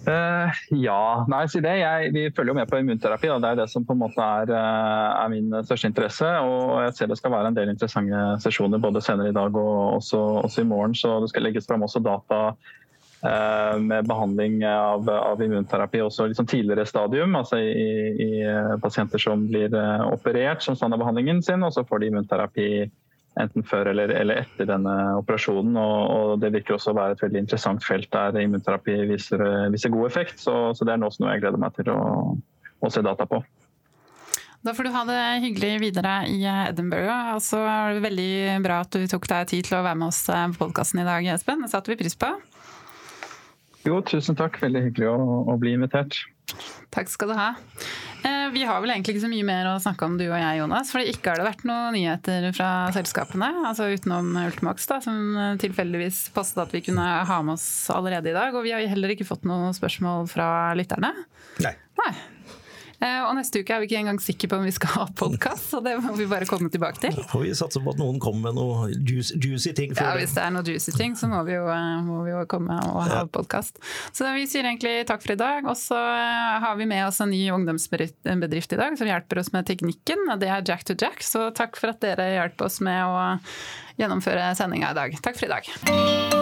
Uh, 0.08 0.48
ja, 0.80 1.26
nei, 1.28 1.44
si 1.52 1.60
det. 1.64 1.74
Jeg, 1.82 2.12
vi 2.16 2.24
følger 2.32 2.54
jo 2.54 2.58
med 2.58 2.70
på 2.72 2.80
immunterapi. 2.80 3.30
Da. 3.30 3.38
Det 3.44 3.50
er 3.52 3.60
det 3.62 3.68
som 3.72 3.86
på 3.86 3.96
en 3.96 4.02
måte 4.06 4.24
er, 4.24 4.52
uh, 4.54 5.20
er, 5.20 5.32
min 5.34 5.52
største 5.68 5.92
interesse. 5.92 6.30
Og 6.46 6.80
jeg 6.86 6.96
ser 6.96 7.12
det 7.12 7.20
skal 7.20 7.34
være 7.36 7.52
en 7.52 7.58
del 7.58 7.74
interessante 7.74 8.22
sesjoner 8.46 8.82
både 8.82 9.04
senere 9.04 9.34
i 9.34 9.36
dag 9.36 9.56
og 9.60 10.00
også, 10.00 10.22
også 10.46 10.64
i 10.64 10.70
morgen. 10.70 10.96
Så 10.98 11.20
det 11.24 11.32
skal 11.34 11.46
legges 11.48 11.68
fram 11.68 11.84
også 11.86 12.02
data 12.06 12.40
uh, 12.54 13.76
med 13.84 14.08
behandling 14.08 14.64
av, 14.70 15.10
av 15.10 15.44
immunterapi 15.44 16.02
også 16.06 16.30
liksom 16.32 16.48
tidligere 16.50 16.88
stadium. 16.88 17.36
Altså 17.36 17.60
i, 17.60 17.92
i 18.24 18.32
pasienter 18.82 19.22
som 19.22 19.46
blir 19.52 19.76
operert 20.08 20.64
som 20.64 20.80
standardbehandlingen 20.80 21.44
sin, 21.44 21.66
og 21.68 21.76
så 21.76 21.86
får 21.86 22.02
de 22.02 22.14
immunterapi 22.14 22.70
enten 23.39 23.65
før 23.68 23.92
eller, 23.92 24.12
eller 24.15 24.42
etter 24.44 24.68
denne 24.70 24.96
operasjonen. 25.20 25.78
Og, 25.78 26.00
og, 26.15 26.34
Det 26.42 26.52
virker 26.56 26.78
også 26.78 26.94
å 26.94 26.98
være 26.98 27.18
et 27.18 27.24
veldig 27.24 27.44
interessant 27.46 27.86
felt 27.86 28.10
der 28.15 28.42
immunterapi 28.42 28.98
viser, 29.12 29.44
viser 29.74 29.94
god 29.94 30.10
effekt. 30.10 30.42
Så, 30.42 30.56
så, 30.76 30.88
det 30.88 30.96
er 30.96 31.06
også 31.06 31.24
noe 31.24 31.36
jeg 31.36 31.46
gleder 31.46 31.62
meg 31.62 31.78
til 31.78 31.92
å, 31.94 32.02
å, 32.80 32.92
se 32.92 33.04
data 33.06 33.28
på. 33.30 33.42
Da 34.65 34.74
får 34.76 34.89
du 34.89 34.92
ha 34.92 35.06
det 35.08 35.20
hyggelig 35.46 35.76
videre 35.86 36.15
i 36.28 36.42
Edinburgh. 36.44 37.36
Og 37.38 37.44
så 37.46 37.62
er 37.63 37.96
det 37.96 38.08
veldig 38.10 38.32
bra 38.65 38.82
at 38.84 38.96
du 38.96 39.06
tok 39.08 39.30
deg 39.32 39.54
tid 39.54 39.70
til 39.70 39.80
å 39.80 39.86
være 39.86 40.02
med 40.02 40.12
oss 40.12 40.26
på 40.28 40.65
podkasten 40.65 41.04
i 41.04 41.08
dag, 41.08 41.30
Espen. 41.36 41.63
Det 41.63 41.72
satte 41.72 41.94
vi 41.94 42.00
pris 42.02 42.18
på. 42.20 42.34
Jo, 43.88 44.02
tusen 44.04 44.36
takk. 44.36 44.60
Veldig 44.60 44.89
hyggelig 44.89 45.08
å, 45.13 45.20
å 45.48 45.56
bli 45.62 45.78
invitert. 45.78 46.20
Takk 46.92 47.12
skal 47.12 47.32
du 47.32 47.38
ha. 47.38 47.54
Eh, 48.50 48.54
vi 48.54 48.64
har 48.64 48.82
vel 48.82 48.94
egentlig 48.94 49.16
ikke 49.16 49.26
så 49.28 49.32
mye 49.32 49.48
mer 49.48 49.70
å 49.72 49.78
snakke 49.82 50.08
om 50.08 50.18
du 50.20 50.26
og 50.28 50.38
jeg, 50.38 50.60
Jonas. 50.60 50.92
For 50.94 51.06
ikke 51.06 51.34
har 51.34 51.42
det 51.42 51.48
vært 51.48 51.66
noen 51.70 51.96
nyheter 51.96 52.50
fra 52.56 52.70
selskapene, 52.96 53.52
altså 53.70 53.90
utenom 53.94 54.34
Ultimax, 54.42 54.90
da, 54.90 55.00
som 55.04 55.38
tilfeldigvis 55.62 56.26
passet 56.36 56.64
at 56.66 56.74
vi 56.76 56.84
kunne 56.86 57.06
ha 57.30 57.40
med 57.46 57.58
oss 57.58 57.68
allerede 57.94 58.32
i 58.32 58.36
dag. 58.38 58.56
Og 58.56 58.66
vi 58.66 58.74
har 58.76 58.86
heller 58.92 59.16
ikke 59.16 59.28
fått 59.28 59.48
noen 59.50 59.76
spørsmål 59.78 60.28
fra 60.32 60.50
lytterne. 60.78 61.14
Nei. 61.64 61.76
Nei. 62.00 62.14
Eh, 63.00 63.22
og 63.24 63.36
neste 63.38 63.62
uke 63.64 63.76
er 63.76 63.84
vi 63.84 63.88
ikke 63.88 64.00
engang 64.02 64.20
sikre 64.24 64.50
på 64.52 64.60
om 64.60 64.66
vi 64.68 64.74
skal 64.76 64.92
ha 64.98 65.06
podkast, 65.22 65.70
så 65.72 65.80
det 65.84 65.96
må 66.04 66.14
vi 66.18 66.28
bare 66.30 66.48
komme 66.50 66.72
tilbake 66.72 67.00
til. 67.04 67.16
Da 67.16 67.26
får 67.32 67.46
vi 67.46 67.54
satse 67.56 67.82
på 67.84 67.94
at 67.94 68.02
noen 68.02 68.20
kommer 68.24 68.50
med 68.50 68.60
noe 68.60 68.90
juicy, 68.92 69.38
juicy 69.40 69.74
ting. 69.78 69.96
ja, 69.96 70.12
hvis 70.20 70.36
det 70.36 70.44
er 70.44 70.54
noe 70.56 70.66
juicy 70.68 70.94
ting, 70.98 71.16
så 71.20 71.30
må 71.32 71.42
vi 71.48 71.56
jo, 71.56 71.66
eh, 71.72 72.02
må 72.06 72.24
vi 72.28 72.34
jo 72.34 72.44
komme 72.52 72.76
og 72.90 73.02
ha 73.06 73.22
ja. 73.22 73.24
podkast. 73.32 73.80
Så 74.16 74.28
vi 74.36 74.48
sier 74.52 74.68
egentlig 74.68 75.08
takk 75.10 75.24
for 75.24 75.36
i 75.36 75.40
dag. 75.40 75.68
Og 75.70 75.78
så 75.80 75.98
eh, 75.98 76.60
har 76.66 76.76
vi 76.80 76.90
med 76.90 77.06
oss 77.08 77.22
en 77.24 77.32
ny 77.32 77.46
ungdomsbedrift 77.56 78.76
i 78.76 78.82
dag 78.82 79.00
som 79.00 79.10
hjelper 79.10 79.44
oss 79.44 79.54
med 79.56 79.70
teknikken. 79.70 80.28
og 80.28 80.44
Det 80.44 80.52
er 80.52 80.66
Jack 80.68 80.84
to 80.90 80.98
Jack, 81.00 81.24
så 81.24 81.50
takk 81.56 81.80
for 81.80 81.94
at 81.94 82.04
dere 82.04 82.34
hjelper 82.36 82.68
oss 82.68 82.82
med 82.84 83.00
å 83.06 83.24
gjennomføre 84.00 84.52
sendinga 84.60 84.92
i 84.92 85.02
dag. 85.02 85.18
Takk 85.24 85.40
for 85.40 85.50
i 85.50 85.56
dag. 85.56 86.38